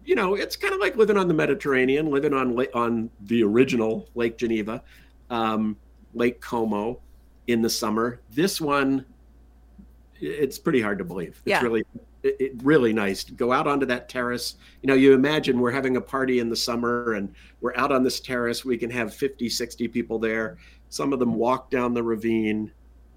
you 0.05 0.15
know, 0.15 0.35
it's 0.35 0.57
kind 0.57 0.75
of 0.75 0.81
like 0.81 0.97
living 0.97 1.17
on 1.17 1.29
the 1.29 1.35
Mediterranean, 1.35 2.11
living 2.11 2.35
on 2.35 2.59
on 2.75 3.11
the 3.23 3.43
original 3.43 4.09
Lake 4.15 4.37
Geneva, 4.37 4.83
um, 5.31 5.77
Lake 6.13 6.41
Como 6.41 7.01
in 7.47 7.63
the 7.63 7.71
summer. 7.71 8.21
This 8.31 8.61
one, 8.61 9.07
it's 10.21 10.59
pretty 10.59 10.83
hard 10.83 10.99
to 10.99 11.05
believe. 11.05 11.29
It's 11.29 11.43
yeah. 11.47 11.63
really, 11.63 11.85
it, 12.25 12.37
it, 12.41 12.53
really 12.65 12.93
nice 12.93 13.23
to 13.25 13.33
go 13.33 13.53
out 13.53 13.67
onto 13.67 13.87
that 13.87 14.09
terrace. 14.09 14.57
You 14.83 14.89
know, 14.89 14.95
you 14.95 15.13
imagine 15.13 15.61
we're 15.61 15.71
having 15.71 15.97
a 15.97 16.01
party 16.01 16.41
in 16.41 16.49
the 16.49 16.57
summer 16.57 17.13
and 17.13 17.33
we're 17.61 17.77
out 17.77 17.93
on 17.93 18.03
this 18.03 18.19
terrace. 18.19 18.65
We 18.65 18.79
can 18.79 18.91
have 18.91 19.15
50, 19.15 19.49
60 19.49 19.89
people 19.89 20.19
there. 20.19 20.57
Some 20.89 21.13
of 21.13 21.19
them 21.19 21.35
walk 21.35 21.71
down 21.71 21.93
the 21.93 22.03
ravine. 22.03 22.73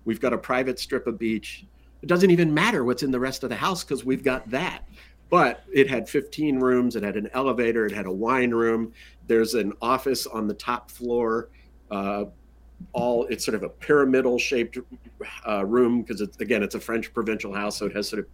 We've 0.06 0.20
got 0.20 0.34
a 0.34 0.38
private 0.38 0.78
strip 0.78 1.08
of 1.08 1.18
beach. 1.18 1.66
It 2.02 2.08
doesn't 2.08 2.30
even 2.30 2.54
matter 2.54 2.84
what's 2.84 3.02
in 3.02 3.12
the 3.12 3.20
rest 3.20 3.44
of 3.44 3.50
the 3.50 3.56
house 3.56 3.84
because 3.84 4.04
we've 4.04 4.24
got 4.24 4.50
that. 4.52 4.84
But 5.30 5.64
it 5.74 5.90
had 5.90 6.08
15 6.08 6.60
rooms. 6.60 6.96
It 6.96 7.04
had 7.04 7.16
an 7.16 7.30
elevator. 7.34 7.86
It 7.86 7.92
had 7.94 8.06
a 8.06 8.12
wine 8.12 8.52
room. 8.52 8.94
There's 9.28 9.56
an 9.56 9.74
office 9.82 10.28
on 10.28 10.48
the 10.48 10.54
top 10.54 10.92
floor. 10.92 11.50
Uh, 11.90 12.26
all 12.94 13.26
it's 13.26 13.44
sort 13.44 13.56
of 13.56 13.64
a 13.64 13.70
pyramidal 13.70 14.38
shaped 14.38 14.78
uh, 15.48 15.66
room 15.66 16.02
because 16.02 16.22
it's 16.22 16.38
again 16.40 16.62
it's 16.64 16.76
a 16.76 16.80
French 16.80 17.14
provincial 17.14 17.54
house, 17.54 17.78
so 17.78 17.86
it 17.86 17.96
has 17.96 18.08
sort 18.08 18.20
of 18.20 18.28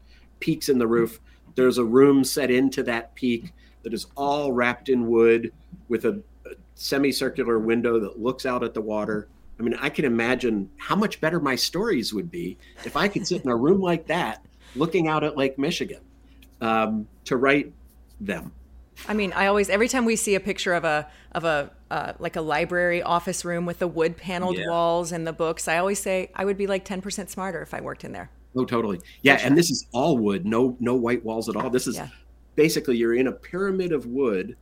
peaks 0.44 0.68
in 0.68 0.78
the 0.78 0.86
roof. 0.86 1.22
There's 1.56 1.78
a 1.78 1.86
room 1.86 2.26
set 2.26 2.52
into 2.52 2.84
that 2.84 3.16
peak 3.16 3.54
that 3.84 3.94
is 3.94 4.08
all 4.18 4.52
wrapped 4.52 4.90
in 4.90 5.08
wood 5.08 5.54
with 5.88 6.04
a, 6.04 6.22
a 6.46 6.56
semicircular 6.76 7.60
window 7.60 7.98
that 8.02 8.20
looks 8.20 8.46
out 8.46 8.62
at 8.62 8.74
the 8.74 8.82
water. 8.82 9.30
I 9.58 9.64
mean, 9.64 9.76
I 9.80 9.90
can 9.90 10.04
imagine 10.04 10.70
how 10.76 10.98
much 10.98 11.22
better 11.22 11.40
my 11.40 11.56
stories 11.56 12.14
would 12.14 12.30
be 12.30 12.58
if 12.84 12.98
I 12.98 13.08
could 13.08 13.26
sit 13.26 13.46
in 13.46 13.50
a 13.50 13.56
room 13.56 13.80
like 13.80 14.08
that, 14.08 14.46
looking 14.76 15.08
out 15.08 15.24
at 15.24 15.38
Lake 15.38 15.58
Michigan, 15.58 16.02
um, 16.60 17.08
to 17.24 17.38
write 17.38 17.72
them. 18.20 18.52
I 19.08 19.14
mean, 19.14 19.32
I 19.32 19.46
always 19.48 19.70
every 19.70 19.88
time 19.88 20.04
we 20.04 20.18
see 20.18 20.36
a 20.36 20.42
picture 20.42 20.74
of 20.74 20.84
a 20.84 21.08
of 21.32 21.46
a 21.46 21.72
uh, 21.90 22.14
like 22.20 22.36
a 22.36 22.42
library 22.42 23.02
office 23.02 23.46
room 23.46 23.66
with 23.66 23.80
the 23.80 23.88
wood 23.88 24.18
paneled 24.18 24.58
yeah. 24.58 24.68
walls 24.68 25.14
and 25.14 25.26
the 25.26 25.34
books, 25.34 25.70
I 25.70 25.78
always 25.78 26.00
say 26.00 26.32
I 26.36 26.44
would 26.44 26.58
be 26.58 26.68
like 26.68 26.84
ten 26.84 27.02
percent 27.02 27.30
smarter 27.30 27.62
if 27.62 27.74
I 27.74 27.80
worked 27.80 28.04
in 28.04 28.12
there. 28.12 28.30
Oh, 28.56 28.66
totally. 28.66 29.00
Yeah, 29.22 29.38
sure. 29.38 29.48
and 29.48 29.58
this 29.58 29.70
is 29.72 29.88
all 29.92 30.18
wood, 30.18 30.46
no 30.46 30.78
no 30.80 30.96
white 30.96 31.24
walls 31.24 31.50
at 31.50 31.56
all. 31.56 31.70
This 31.70 31.88
is 31.88 31.96
yeah. 31.96 32.10
basically 32.56 32.98
you're 32.98 33.16
in 33.16 33.28
a 33.28 33.32
pyramid 33.32 33.92
of 33.92 34.06
wood, 34.06 34.56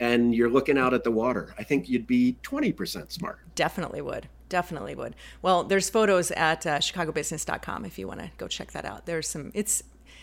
and 0.00 0.34
you're 0.34 0.50
looking 0.50 0.78
out 0.78 0.94
at 0.94 1.04
the 1.04 1.10
water. 1.10 1.54
I 1.58 1.62
think 1.62 1.88
you'd 1.88 2.06
be 2.06 2.36
twenty 2.42 2.72
percent 2.72 3.12
smarter. 3.12 3.44
Definitely 3.54 4.00
would. 4.00 4.28
Definitely 4.48 4.94
would. 4.94 5.14
Well, 5.42 5.64
there's 5.64 5.88
photos 5.88 6.30
at 6.32 6.66
uh, 6.66 6.78
chicagobusiness.com 6.78 7.84
if 7.84 7.98
you 7.98 8.08
want 8.08 8.20
to 8.20 8.30
go 8.36 8.48
check 8.48 8.72
that 8.72 8.84
out. 8.84 9.06
There's 9.06 9.28
some. 9.28 9.52
It's 9.54 9.82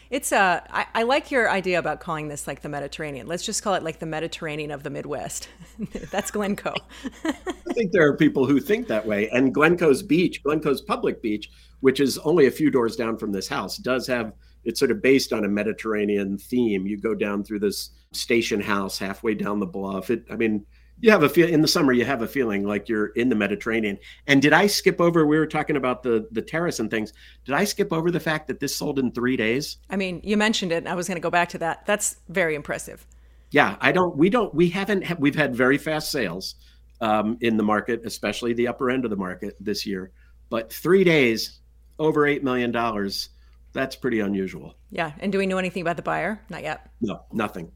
it's 0.09 0.31
a. 0.31 0.37
Uh, 0.37 0.59
I, 0.69 0.85
I 0.95 1.03
like 1.03 1.31
your 1.31 1.49
idea 1.49 1.79
about 1.79 1.99
calling 1.99 2.27
this 2.27 2.47
like 2.47 2.61
the 2.61 2.69
Mediterranean. 2.69 3.27
Let's 3.27 3.45
just 3.45 3.61
call 3.63 3.73
it 3.75 3.83
like 3.83 3.99
the 3.99 4.05
Mediterranean 4.05 4.71
of 4.71 4.83
the 4.83 4.89
Midwest. 4.89 5.49
That's 6.11 6.31
Glencoe. 6.31 6.75
I 7.25 7.73
think 7.73 7.91
there 7.91 8.07
are 8.07 8.15
people 8.15 8.45
who 8.45 8.59
think 8.59 8.87
that 8.87 9.05
way. 9.05 9.29
And 9.29 9.53
Glencoe's 9.53 10.01
beach, 10.01 10.43
Glencoe's 10.43 10.81
public 10.81 11.21
beach, 11.21 11.49
which 11.79 11.99
is 11.99 12.17
only 12.19 12.47
a 12.47 12.51
few 12.51 12.71
doors 12.71 12.95
down 12.95 13.17
from 13.17 13.31
this 13.31 13.47
house, 13.47 13.77
does 13.77 14.07
have 14.07 14.33
it's 14.63 14.79
sort 14.79 14.91
of 14.91 15.01
based 15.01 15.31
on 15.31 15.45
a 15.45 15.47
Mediterranean 15.47 16.37
theme. 16.37 16.85
You 16.85 16.97
go 16.97 17.15
down 17.15 17.43
through 17.43 17.59
this 17.59 17.91
station 18.11 18.59
house 18.59 18.97
halfway 18.97 19.33
down 19.33 19.59
the 19.59 19.65
bluff. 19.65 20.09
It, 20.09 20.25
I 20.29 20.35
mean, 20.35 20.65
you 20.99 21.11
have 21.11 21.23
a 21.23 21.29
feel 21.29 21.47
in 21.47 21.61
the 21.61 21.67
summer 21.67 21.93
you 21.93 22.05
have 22.05 22.21
a 22.21 22.27
feeling 22.27 22.65
like 22.65 22.89
you're 22.89 23.07
in 23.07 23.29
the 23.29 23.35
mediterranean. 23.35 23.97
And 24.25 24.41
did 24.41 24.53
i 24.53 24.67
skip 24.67 24.99
over 24.99 25.25
we 25.25 25.37
were 25.37 25.47
talking 25.47 25.75
about 25.75 26.03
the 26.03 26.27
the 26.31 26.41
terrace 26.41 26.79
and 26.79 26.89
things. 26.89 27.13
Did 27.45 27.55
i 27.55 27.63
skip 27.63 27.93
over 27.93 28.11
the 28.11 28.19
fact 28.19 28.47
that 28.47 28.59
this 28.59 28.75
sold 28.75 28.99
in 28.99 29.11
three 29.11 29.37
days? 29.37 29.77
I 29.89 29.95
mean 29.95 30.21
you 30.23 30.37
mentioned 30.37 30.71
it 30.71 30.87
i 30.87 30.95
was 30.95 31.07
going 31.07 31.17
to 31.17 31.21
go 31.21 31.29
back 31.29 31.49
to 31.49 31.57
that. 31.59 31.85
That's 31.85 32.17
very 32.29 32.55
impressive. 32.55 33.05
Yeah 33.51 33.77
i 33.79 33.91
don't 33.91 34.15
we 34.17 34.29
don't 34.29 34.53
we 34.53 34.69
haven't 34.69 35.19
we've 35.19 35.35
had 35.35 35.55
very 35.55 35.77
fast 35.77 36.11
sales 36.11 36.55
um, 36.99 37.37
in 37.41 37.57
the 37.57 37.63
market 37.63 38.01
especially 38.05 38.53
the 38.53 38.67
upper 38.67 38.89
end 38.89 39.05
of 39.05 39.11
the 39.11 39.17
market 39.17 39.55
this 39.59 39.85
year. 39.85 40.11
But 40.49 40.71
three 40.73 41.03
days 41.03 41.59
over 41.99 42.25
eight 42.25 42.43
million 42.43 42.71
dollars 42.71 43.29
that's 43.73 43.95
pretty 43.95 44.19
unusual 44.19 44.75
yeah 44.91 45.11
and 45.19 45.31
do 45.31 45.37
we 45.37 45.45
know 45.45 45.57
anything 45.57 45.81
about 45.81 45.95
the 45.95 46.01
buyer 46.01 46.41
not 46.49 46.63
yet 46.63 46.89
no 47.01 47.21
nothing 47.31 47.71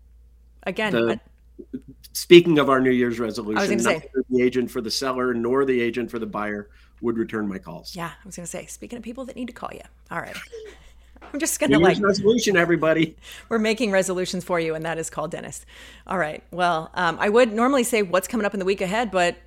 again 0.63 0.93
the, 0.93 1.19
speaking 2.13 2.59
of 2.59 2.69
our 2.69 2.79
New 2.79 2.91
Year's 2.91 3.19
resolution, 3.19 3.77
neither 3.77 4.03
the 4.29 4.41
agent 4.41 4.69
for 4.71 4.81
the 4.81 4.91
seller 4.91 5.33
nor 5.33 5.65
the 5.65 5.81
agent 5.81 6.09
for 6.09 6.19
the 6.19 6.25
buyer 6.25 6.69
would 7.01 7.17
return 7.17 7.47
my 7.47 7.57
calls. 7.57 7.95
Yeah, 7.95 8.07
I 8.07 8.25
was 8.25 8.35
going 8.35 8.45
to 8.45 8.49
say, 8.49 8.65
speaking 8.67 8.97
of 8.97 9.03
people 9.03 9.25
that 9.25 9.35
need 9.35 9.47
to 9.47 9.53
call 9.53 9.69
you. 9.73 9.81
All 10.09 10.19
right. 10.19 10.35
I'm 11.33 11.39
just 11.39 11.59
going 11.59 11.71
to 11.71 11.79
like 11.79 11.99
resolution, 12.01 12.57
everybody. 12.57 13.15
We're 13.49 13.59
making 13.59 13.91
resolutions 13.91 14.43
for 14.43 14.59
you, 14.59 14.75
and 14.75 14.83
that 14.85 14.97
is 14.97 15.09
called 15.09 15.31
Dennis. 15.31 15.65
All 16.05 16.17
right. 16.17 16.43
Well, 16.51 16.91
um, 16.93 17.17
I 17.19 17.29
would 17.29 17.53
normally 17.53 17.83
say 17.83 18.01
what's 18.01 18.27
coming 18.27 18.45
up 18.45 18.53
in 18.53 18.59
the 18.59 18.65
week 18.65 18.81
ahead, 18.81 19.11
but 19.11 19.37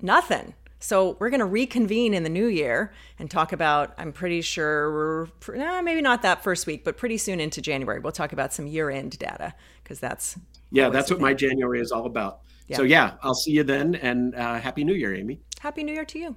nothing. 0.00 0.54
So 0.78 1.16
we're 1.18 1.30
going 1.30 1.40
to 1.40 1.46
reconvene 1.46 2.14
in 2.14 2.22
the 2.22 2.28
new 2.28 2.46
year 2.46 2.92
and 3.18 3.30
talk 3.30 3.52
about. 3.52 3.94
I'm 3.98 4.12
pretty 4.12 4.42
sure 4.42 4.92
we're 4.92 5.56
eh, 5.56 5.80
maybe 5.80 6.02
not 6.02 6.22
that 6.22 6.42
first 6.42 6.66
week, 6.66 6.84
but 6.84 6.96
pretty 6.96 7.18
soon 7.18 7.40
into 7.40 7.60
January, 7.62 7.98
we'll 8.00 8.12
talk 8.12 8.32
about 8.32 8.52
some 8.52 8.66
year-end 8.66 9.18
data 9.18 9.54
because 9.82 10.00
that's 10.00 10.36
yeah, 10.70 10.88
that's 10.88 11.10
what 11.10 11.20
my 11.20 11.32
January 11.32 11.80
is 11.80 11.92
all 11.92 12.06
about. 12.06 12.40
Yeah. 12.68 12.76
So 12.76 12.82
yeah, 12.82 13.14
I'll 13.22 13.34
see 13.34 13.52
you 13.52 13.62
then, 13.62 13.94
and 13.94 14.34
uh, 14.34 14.58
happy 14.58 14.84
New 14.84 14.94
Year, 14.94 15.14
Amy. 15.14 15.40
Happy 15.60 15.82
New 15.82 15.92
Year 15.92 16.04
to 16.04 16.18
you. 16.18 16.36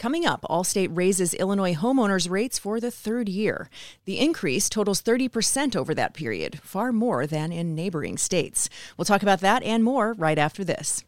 Coming 0.00 0.24
up, 0.24 0.46
Allstate 0.48 0.88
raises 0.96 1.34
Illinois 1.34 1.74
homeowners 1.74 2.30
rates 2.30 2.58
for 2.58 2.80
the 2.80 2.90
third 2.90 3.28
year. 3.28 3.68
The 4.06 4.18
increase 4.18 4.70
totals 4.70 5.02
30% 5.02 5.76
over 5.76 5.94
that 5.94 6.14
period, 6.14 6.58
far 6.62 6.90
more 6.90 7.26
than 7.26 7.52
in 7.52 7.74
neighboring 7.74 8.16
states. 8.16 8.70
We'll 8.96 9.04
talk 9.04 9.22
about 9.22 9.40
that 9.40 9.62
and 9.62 9.84
more 9.84 10.14
right 10.14 10.38
after 10.38 10.64
this. 10.64 11.04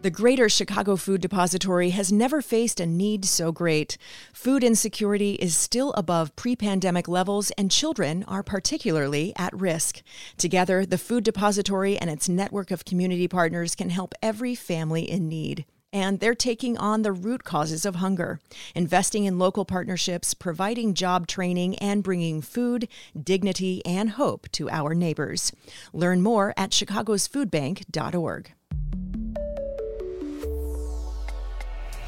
The 0.00 0.10
Greater 0.10 0.48
Chicago 0.48 0.94
Food 0.94 1.20
Depository 1.20 1.90
has 1.90 2.12
never 2.12 2.40
faced 2.40 2.78
a 2.78 2.86
need 2.86 3.24
so 3.24 3.50
great. 3.50 3.98
Food 4.32 4.62
insecurity 4.62 5.32
is 5.34 5.56
still 5.56 5.92
above 5.94 6.36
pre 6.36 6.54
pandemic 6.54 7.08
levels, 7.08 7.50
and 7.58 7.68
children 7.68 8.22
are 8.28 8.44
particularly 8.44 9.32
at 9.34 9.52
risk. 9.52 10.02
Together, 10.36 10.86
the 10.86 10.98
Food 10.98 11.24
Depository 11.24 11.98
and 11.98 12.08
its 12.10 12.28
network 12.28 12.70
of 12.70 12.84
community 12.84 13.26
partners 13.26 13.74
can 13.74 13.90
help 13.90 14.14
every 14.22 14.54
family 14.54 15.02
in 15.02 15.28
need. 15.28 15.64
And 15.92 16.20
they're 16.20 16.36
taking 16.36 16.78
on 16.78 17.02
the 17.02 17.10
root 17.12 17.42
causes 17.42 17.84
of 17.84 17.96
hunger, 17.96 18.38
investing 18.76 19.24
in 19.24 19.36
local 19.36 19.64
partnerships, 19.64 20.32
providing 20.32 20.94
job 20.94 21.26
training, 21.26 21.74
and 21.78 22.04
bringing 22.04 22.40
food, 22.40 22.86
dignity, 23.20 23.84
and 23.84 24.10
hope 24.10 24.48
to 24.52 24.70
our 24.70 24.94
neighbors. 24.94 25.50
Learn 25.92 26.22
more 26.22 26.54
at 26.56 26.70
chicagosfoodbank.org. 26.70 28.52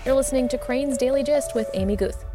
You're 0.07 0.15
listening 0.15 0.49
to 0.49 0.57
Crain's 0.57 0.97
Daily 0.97 1.23
Gist 1.23 1.55
with 1.55 1.69
Amy 1.75 1.95
Guth. 1.95 2.30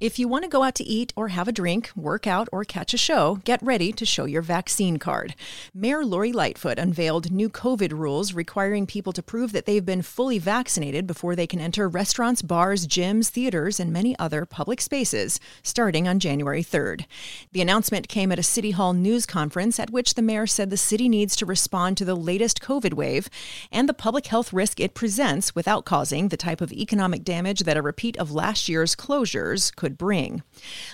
If 0.00 0.18
you 0.18 0.26
want 0.26 0.42
to 0.42 0.50
go 0.50 0.64
out 0.64 0.74
to 0.76 0.84
eat 0.84 1.12
or 1.14 1.28
have 1.28 1.46
a 1.46 1.52
drink, 1.52 1.92
work 1.94 2.26
out, 2.26 2.48
or 2.50 2.64
catch 2.64 2.94
a 2.94 2.98
show, 2.98 3.36
get 3.44 3.62
ready 3.62 3.92
to 3.92 4.04
show 4.04 4.24
your 4.24 4.42
vaccine 4.42 4.96
card. 4.96 5.36
Mayor 5.72 6.04
Lori 6.04 6.32
Lightfoot 6.32 6.80
unveiled 6.80 7.30
new 7.30 7.48
COVID 7.48 7.92
rules 7.92 8.32
requiring 8.32 8.86
people 8.86 9.12
to 9.12 9.22
prove 9.22 9.52
that 9.52 9.66
they've 9.66 9.86
been 9.86 10.02
fully 10.02 10.40
vaccinated 10.40 11.06
before 11.06 11.36
they 11.36 11.46
can 11.46 11.60
enter 11.60 11.88
restaurants, 11.88 12.42
bars, 12.42 12.88
gyms, 12.88 13.28
theaters, 13.28 13.78
and 13.78 13.92
many 13.92 14.18
other 14.18 14.44
public 14.44 14.80
spaces, 14.80 15.38
starting 15.62 16.08
on 16.08 16.18
January 16.18 16.64
3rd. 16.64 17.04
The 17.52 17.62
announcement 17.62 18.08
came 18.08 18.32
at 18.32 18.38
a 18.40 18.42
City 18.42 18.72
Hall 18.72 18.94
news 18.94 19.26
conference 19.26 19.78
at 19.78 19.90
which 19.90 20.14
the 20.14 20.22
mayor 20.22 20.48
said 20.48 20.70
the 20.70 20.76
city 20.76 21.08
needs 21.08 21.36
to 21.36 21.46
respond 21.46 21.96
to 21.98 22.04
the 22.04 22.16
latest 22.16 22.60
COVID 22.60 22.94
wave 22.94 23.30
and 23.70 23.88
the 23.88 23.94
public 23.94 24.26
health 24.26 24.52
risk 24.52 24.80
it 24.80 24.92
presents 24.92 25.54
without 25.54 25.84
causing 25.84 26.28
the 26.28 26.36
type 26.36 26.60
of 26.60 26.72
economic 26.72 27.22
damage 27.22 27.60
that 27.60 27.76
a 27.76 27.82
repeat 27.82 28.16
of 28.16 28.32
last 28.32 28.68
year's 28.68 28.96
closures 28.96 29.72
could 29.74 29.93
bring. 29.98 30.42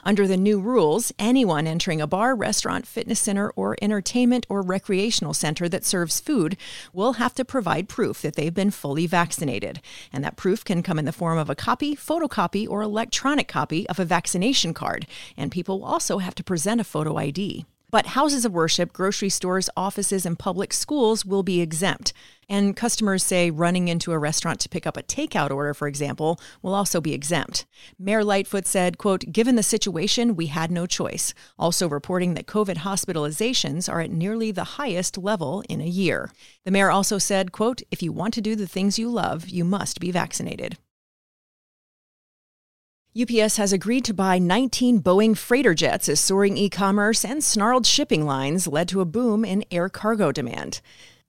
Under 0.05 0.27
the 0.27 0.37
new 0.37 0.61
rules, 0.61 1.13
anyone 1.19 1.67
entering 1.67 2.01
a 2.01 2.07
bar, 2.07 2.35
restaurant, 2.35 2.87
fitness 2.87 3.21
center, 3.21 3.51
or 3.51 3.77
entertainment 3.83 4.47
or 4.49 4.63
recreational 4.63 5.35
center 5.35 5.69
that 5.69 5.85
serves 5.85 6.21
food 6.21 6.57
will 6.93 7.15
have 7.15 7.35
to 7.35 7.45
provide 7.45 7.89
proof 7.89 8.23
that 8.23 8.37
they've 8.37 8.55
been 8.55 8.71
fully 8.71 9.07
vaccinated. 9.07 9.81
And 10.13 10.23
that 10.25 10.37
proof 10.37 10.65
can 10.65 10.83
come 10.83 10.99
in 10.99 11.05
the 11.05 11.13
form 11.13 11.39
of 11.39 11.51
a 11.51 11.55
copy, 11.55 11.95
photocopy, 11.97 12.69
or 12.69 12.83
electronic 12.83 13.49
copy 13.49 13.89
of 13.89 13.99
a 13.99 14.05
vaccination 14.05 14.75
card. 14.75 15.07
And 15.37 15.51
people 15.51 15.81
will 15.81 15.87
also 15.87 16.19
have 16.19 16.35
to 16.37 16.45
present 16.45 16.81
a 16.81 16.85
photo 16.85 17.17
ID. 17.17 17.65
But 17.91 18.07
houses 18.07 18.45
of 18.45 18.53
worship, 18.53 18.93
grocery 18.93 19.31
stores, 19.31 19.69
offices, 19.77 20.25
and 20.25 20.39
public 20.39 20.73
schools 20.73 21.25
will 21.25 21.43
be 21.43 21.61
exempt. 21.61 22.13
And 22.49 22.77
customers 22.77 23.23
say 23.23 23.51
running 23.51 23.89
into 23.89 24.13
a 24.13 24.19
restaurant 24.19 24.61
to 24.61 24.69
pick 24.69 24.87
up 24.87 24.97
a 24.97 25.03
takeout 25.03 25.51
order, 25.51 25.75
for 25.75 25.89
example, 25.89 26.41
will 26.63 26.75
also 26.75 27.01
be 27.01 27.15
exempt. 27.15 27.67
Mayor 27.99 28.25
Lightfoot 28.25 28.67
said, 28.67 28.99
quote, 28.99 29.25
given 29.33 29.57
the 29.57 29.63
situation, 29.63 30.37
we 30.37 30.47
had 30.47 30.71
no 30.71 30.87
choice. 30.87 31.33
Also 31.59 31.89
reporting 31.89 32.35
that 32.35 32.47
COVID 32.47 32.79
hospitalizations 32.79 33.93
are 33.93 34.01
at 34.01 34.11
nearly 34.11 34.51
the 34.51 34.65
highest 34.65 35.19
level 35.19 35.63
in 35.69 35.81
a 35.81 35.87
year. 35.87 36.31
The 36.65 36.71
mayor 36.71 36.91
also 36.91 37.19
said, 37.19 37.53
quote, 37.53 37.83
if 37.91 38.03
you 38.03 38.13
want 38.13 38.35
to 38.35 38.41
do 38.41 38.57
the 38.57 38.67
things 38.67 38.99
you 38.99 39.09
love, 39.11 39.49
you 39.49 39.65
must 39.65 40.01
be 40.01 40.11
vaccinated. 40.11 40.77
UPS 43.19 43.57
has 43.57 43.73
agreed 43.73 44.05
to 44.05 44.15
buy 44.15 44.39
19 44.39 45.03
Boeing 45.03 45.37
freighter 45.37 45.75
jets 45.75 46.09
as 46.09 46.21
soaring 46.21 46.57
e 46.57 46.71
commerce 46.71 47.25
and 47.25 47.43
snarled 47.43 47.85
shipping 47.85 48.25
lines 48.25 48.69
led 48.69 48.87
to 48.87 49.01
a 49.01 49.05
boom 49.05 49.45
in 49.45 49.65
air 49.73 49.89
cargo 49.89 50.31
demand. 50.31 50.81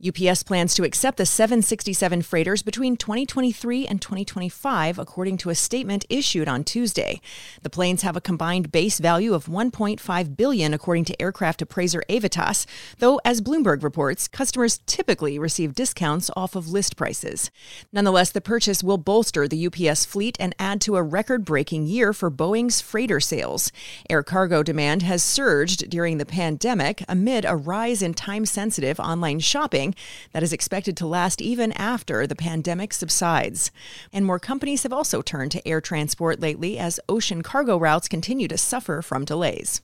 UPS 0.07 0.43
plans 0.43 0.73
to 0.73 0.83
accept 0.83 1.17
the 1.17 1.25
767 1.25 2.21
freighters 2.23 2.61
between 2.61 2.97
2023 2.97 3.85
and 3.85 4.01
2025, 4.01 4.97
according 4.97 5.37
to 5.37 5.49
a 5.49 5.55
statement 5.55 6.05
issued 6.09 6.47
on 6.47 6.63
Tuesday. 6.63 7.21
The 7.61 7.69
planes 7.69 8.01
have 8.01 8.15
a 8.15 8.21
combined 8.21 8.71
base 8.71 8.99
value 8.99 9.33
of 9.33 9.45
1.5 9.45 10.35
billion, 10.35 10.73
according 10.73 11.05
to 11.05 11.21
aircraft 11.21 11.61
appraiser 11.61 12.03
Avitas, 12.09 12.65
though 12.99 13.19
as 13.23 13.41
Bloomberg 13.41 13.83
reports, 13.83 14.27
customers 14.27 14.79
typically 14.85 15.37
receive 15.37 15.75
discounts 15.75 16.31
off 16.35 16.55
of 16.55 16.69
list 16.69 16.97
prices. 16.97 17.51
Nonetheless, 17.91 18.31
the 18.31 18.41
purchase 18.41 18.83
will 18.83 18.97
bolster 18.97 19.47
the 19.47 19.67
UPS 19.67 20.05
fleet 20.05 20.37
and 20.39 20.55
add 20.57 20.81
to 20.81 20.95
a 20.95 21.03
record-breaking 21.03 21.85
year 21.85 22.13
for 22.13 22.31
Boeing's 22.31 22.81
freighter 22.81 23.19
sales. 23.19 23.71
Air 24.09 24.23
cargo 24.23 24.63
demand 24.63 25.03
has 25.03 25.21
surged 25.21 25.89
during 25.89 26.17
the 26.17 26.25
pandemic 26.25 27.03
amid 27.07 27.45
a 27.45 27.55
rise 27.55 28.01
in 28.01 28.13
time-sensitive 28.13 28.99
online 28.99 29.39
shopping 29.39 29.90
that 30.31 30.43
is 30.43 30.53
expected 30.53 30.97
to 30.97 31.07
last 31.07 31.41
even 31.41 31.71
after 31.73 32.25
the 32.25 32.35
pandemic 32.35 32.93
subsides. 32.93 33.71
And 34.11 34.25
more 34.25 34.39
companies 34.39 34.83
have 34.83 34.93
also 34.93 35.21
turned 35.21 35.51
to 35.51 35.67
air 35.67 35.81
transport 35.81 36.39
lately 36.39 36.77
as 36.77 36.99
ocean 37.07 37.41
cargo 37.43 37.77
routes 37.77 38.07
continue 38.07 38.47
to 38.47 38.57
suffer 38.57 39.01
from 39.01 39.25
delays. 39.25 39.81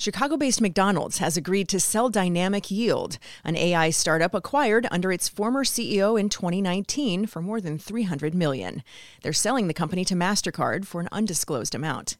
Chicago 0.00 0.36
based 0.36 0.60
McDonald's 0.60 1.18
has 1.18 1.36
agreed 1.36 1.68
to 1.68 1.80
sell 1.80 2.08
Dynamic 2.08 2.70
Yield, 2.70 3.18
an 3.42 3.56
AI 3.56 3.90
startup 3.90 4.32
acquired 4.32 4.86
under 4.92 5.10
its 5.10 5.28
former 5.28 5.64
CEO 5.64 6.18
in 6.18 6.28
2019 6.28 7.26
for 7.26 7.42
more 7.42 7.60
than 7.60 7.80
300 7.80 8.32
million. 8.32 8.84
They're 9.24 9.32
selling 9.32 9.66
the 9.66 9.74
company 9.74 10.04
to 10.04 10.14
MasterCard 10.14 10.86
for 10.86 11.00
an 11.00 11.08
undisclosed 11.10 11.74
amount. 11.74 12.16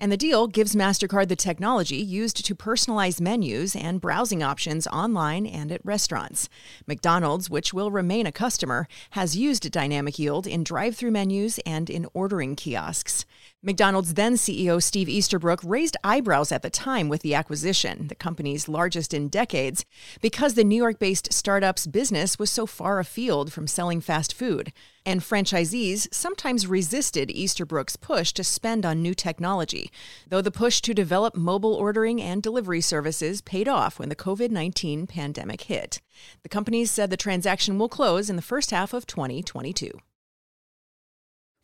And 0.00 0.10
the 0.10 0.16
deal 0.16 0.48
gives 0.48 0.74
MasterCard 0.74 1.28
the 1.28 1.36
technology 1.36 1.98
used 1.98 2.44
to 2.44 2.54
personalize 2.56 3.20
menus 3.20 3.76
and 3.76 4.00
browsing 4.00 4.42
options 4.42 4.88
online 4.88 5.46
and 5.46 5.70
at 5.70 5.84
restaurants. 5.84 6.48
McDonald's, 6.88 7.48
which 7.48 7.72
will 7.72 7.92
remain 7.92 8.26
a 8.26 8.32
customer, 8.32 8.88
has 9.10 9.36
used 9.36 9.70
Dynamic 9.70 10.18
Yield 10.18 10.48
in 10.48 10.64
drive 10.64 10.96
through 10.96 11.12
menus 11.12 11.60
and 11.64 11.88
in 11.88 12.08
ordering 12.12 12.56
kiosks. 12.56 13.24
McDonald's 13.62 14.14
then 14.14 14.36
CEO 14.36 14.82
Steve 14.82 15.06
Easterbrook 15.06 15.60
raised 15.62 15.94
eyebrows 16.02 16.50
at 16.50 16.62
the 16.62 16.70
time 16.70 17.10
with 17.10 17.20
the 17.20 17.34
acquisition, 17.34 18.08
the 18.08 18.14
company's 18.14 18.70
largest 18.70 19.12
in 19.12 19.28
decades, 19.28 19.84
because 20.22 20.54
the 20.54 20.64
New 20.64 20.76
York 20.76 20.98
based 20.98 21.30
startup's 21.30 21.86
business 21.86 22.38
was 22.38 22.50
so 22.50 22.64
far 22.64 22.98
afield 22.98 23.52
from 23.52 23.66
selling 23.66 24.00
fast 24.00 24.32
food. 24.32 24.72
And 25.04 25.20
franchisees 25.20 26.08
sometimes 26.10 26.66
resisted 26.66 27.30
Easterbrook's 27.30 27.96
push 27.96 28.32
to 28.32 28.44
spend 28.44 28.86
on 28.86 29.02
new 29.02 29.12
technology, 29.12 29.90
though 30.26 30.40
the 30.40 30.50
push 30.50 30.80
to 30.80 30.94
develop 30.94 31.36
mobile 31.36 31.74
ordering 31.74 32.22
and 32.22 32.42
delivery 32.42 32.80
services 32.80 33.42
paid 33.42 33.68
off 33.68 33.98
when 33.98 34.08
the 34.08 34.16
COVID 34.16 34.50
19 34.50 35.06
pandemic 35.06 35.62
hit. 35.62 36.00
The 36.44 36.48
companies 36.48 36.90
said 36.90 37.10
the 37.10 37.18
transaction 37.18 37.78
will 37.78 37.90
close 37.90 38.30
in 38.30 38.36
the 38.36 38.42
first 38.42 38.70
half 38.70 38.94
of 38.94 39.06
2022. 39.06 39.90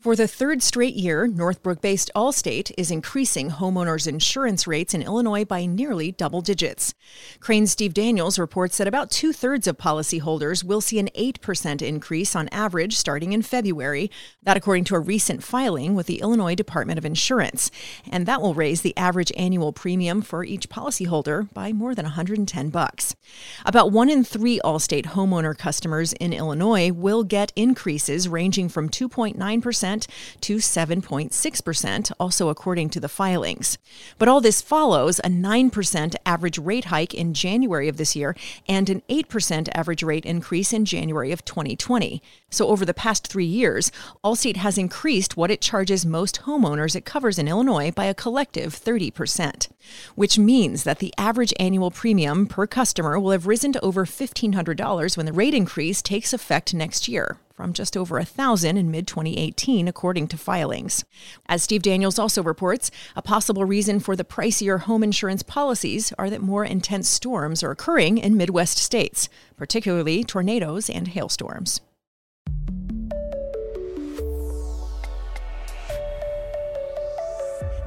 For 0.02 0.14
the 0.14 0.28
third 0.28 0.62
straight 0.62 0.94
year, 0.94 1.26
Northbrook 1.26 1.80
based 1.80 2.10
Allstate 2.14 2.70
is 2.76 2.90
increasing 2.90 3.50
homeowners' 3.50 4.06
insurance 4.06 4.66
rates 4.66 4.94
in 4.94 5.02
Illinois 5.02 5.44
by 5.44 5.64
nearly 5.66 6.12
double 6.12 6.42
digits. 6.42 6.94
Crain's 7.40 7.72
Steve 7.72 7.94
Daniels 7.94 8.38
reports 8.38 8.76
that 8.76 8.86
about 8.86 9.10
two 9.10 9.32
thirds 9.32 9.66
of 9.66 9.78
policyholders 9.78 10.62
will 10.62 10.82
see 10.82 10.98
an 10.98 11.08
8% 11.16 11.82
increase 11.82 12.36
on 12.36 12.48
average 12.50 12.96
starting 12.96 13.32
in 13.32 13.40
February. 13.42 14.10
That, 14.42 14.56
according 14.56 14.84
to 14.84 14.94
a 14.94 15.00
recent 15.00 15.42
filing 15.42 15.94
with 15.94 16.06
the 16.06 16.20
Illinois 16.20 16.54
Department 16.54 16.98
of 16.98 17.04
Insurance. 17.04 17.70
And 18.08 18.26
that 18.26 18.42
will 18.42 18.54
raise 18.54 18.82
the 18.82 18.96
average 18.96 19.32
annual 19.36 19.72
premium 19.72 20.20
for 20.22 20.44
each 20.44 20.68
policyholder 20.68 21.52
by 21.52 21.72
more 21.72 21.96
than 21.96 22.04
110 22.04 22.68
bucks. 22.68 23.16
About 23.64 23.90
one 23.90 24.10
in 24.10 24.22
three 24.22 24.60
Allstate 24.62 25.06
homeowner 25.06 25.56
customers 25.56 26.12
in 26.12 26.32
Illinois 26.32 26.92
will 26.92 27.24
get 27.24 27.52
increases 27.56 28.28
ranging 28.28 28.68
from 28.68 28.88
2.9% 28.88 29.95
to 30.40 30.56
7.6%, 30.56 32.12
also 32.18 32.48
according 32.48 32.90
to 32.90 33.00
the 33.00 33.08
filings. 33.08 33.78
But 34.18 34.28
all 34.28 34.40
this 34.40 34.60
follows 34.60 35.18
a 35.20 35.28
9% 35.28 36.14
average 36.24 36.58
rate 36.58 36.86
hike 36.86 37.14
in 37.14 37.34
January 37.34 37.88
of 37.88 37.96
this 37.96 38.16
year 38.16 38.36
and 38.68 38.90
an 38.90 39.02
8% 39.08 39.68
average 39.74 40.02
rate 40.02 40.24
increase 40.24 40.72
in 40.72 40.84
January 40.84 41.32
of 41.32 41.44
2020. 41.44 42.22
So 42.50 42.68
over 42.68 42.84
the 42.84 42.94
past 42.94 43.26
three 43.26 43.44
years, 43.44 43.90
Allstate 44.24 44.56
has 44.56 44.78
increased 44.78 45.36
what 45.36 45.50
it 45.50 45.60
charges 45.60 46.06
most 46.06 46.42
homeowners 46.42 46.96
it 46.96 47.04
covers 47.04 47.38
in 47.38 47.48
Illinois 47.48 47.90
by 47.90 48.04
a 48.04 48.14
collective 48.14 48.74
30%, 48.74 49.68
which 50.14 50.38
means 50.38 50.84
that 50.84 50.98
the 50.98 51.12
average 51.18 51.52
annual 51.58 51.90
premium 51.90 52.46
per 52.46 52.66
customer 52.66 53.18
will 53.18 53.32
have 53.32 53.46
risen 53.46 53.72
to 53.72 53.84
over 53.84 54.04
$1,500 54.04 55.16
when 55.16 55.26
the 55.26 55.32
rate 55.32 55.54
increase 55.54 56.02
takes 56.02 56.32
effect 56.32 56.72
next 56.74 57.08
year 57.08 57.38
from 57.56 57.72
just 57.72 57.96
over 57.96 58.18
a 58.18 58.24
thousand 58.24 58.76
in 58.76 58.90
mid 58.90 59.06
2018, 59.06 59.88
according 59.88 60.28
to 60.28 60.36
filings. 60.36 61.04
As 61.46 61.62
Steve 61.62 61.82
Daniels 61.82 62.18
also 62.18 62.42
reports, 62.42 62.90
a 63.16 63.22
possible 63.22 63.64
reason 63.64 63.98
for 63.98 64.14
the 64.14 64.24
pricier 64.24 64.80
home 64.80 65.02
insurance 65.02 65.42
policies 65.42 66.12
are 66.18 66.28
that 66.28 66.42
more 66.42 66.64
intense 66.64 67.08
storms 67.08 67.62
are 67.62 67.70
occurring 67.70 68.18
in 68.18 68.36
Midwest 68.36 68.76
states, 68.76 69.30
particularly 69.56 70.22
tornadoes 70.22 70.90
and 70.90 71.08
hailstorms. 71.08 71.80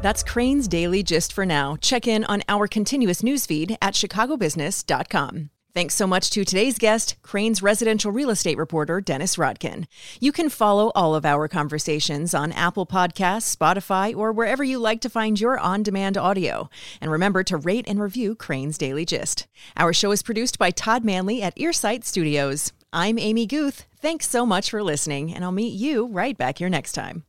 That's 0.02 0.24
Crain's 0.24 0.68
Daily 0.68 1.04
Gist 1.04 1.34
for 1.34 1.46
now. 1.46 1.76
Check 1.76 2.08
in 2.08 2.24
on 2.24 2.42
our 2.48 2.68
continuous 2.68 3.22
newsfeed 3.22 3.76
at 3.82 3.94
chicagobusiness.com. 3.94 5.50
Thanks 5.76 5.94
so 5.94 6.08
much 6.08 6.32
to 6.32 6.44
today's 6.44 6.80
guest, 6.80 7.16
Crain's 7.22 7.62
residential 7.62 8.12
real 8.12 8.32
estate 8.32 8.58
reporter, 8.58 9.00
Dennis 9.00 9.36
Rodkin. 9.36 9.86
You 10.20 10.32
can 10.32 10.50
follow 10.50 10.92
all 10.96 11.14
of 11.14 11.26
our 11.26 11.48
conversations 11.48 12.34
on 12.34 12.52
Apple 12.54 12.88
Podcasts, 12.88 13.56
Spotify, 13.56 14.16
or 14.18 14.32
wherever 14.32 14.64
you 14.64 14.80
like 14.80 15.00
to 15.02 15.12
find 15.12 15.40
your 15.40 15.60
on 15.60 15.84
demand 15.84 16.18
audio. 16.18 16.72
And 17.00 17.12
remember 17.12 17.44
to 17.44 17.58
rate 17.58 17.86
and 17.88 18.02
review 18.02 18.34
Crain's 18.34 18.80
Daily 18.80 19.06
Gist. 19.06 19.46
Our 19.78 19.94
show 19.94 20.12
is 20.12 20.24
produced 20.24 20.58
by 20.58 20.72
Todd 20.72 21.06
Manley 21.06 21.44
at 21.44 21.56
Earsight 21.56 22.04
Studios. 22.04 22.74
I'm 22.92 23.20
Amy 23.20 23.46
Guth. 23.46 23.86
Thanks 24.02 24.28
so 24.28 24.48
much 24.48 24.72
for 24.72 24.82
listening, 24.82 25.36
and 25.36 25.44
I'll 25.44 25.52
meet 25.52 25.74
you 25.74 26.08
right 26.08 26.36
back 26.36 26.58
here 26.58 26.70
next 26.70 26.94
time. 26.94 27.29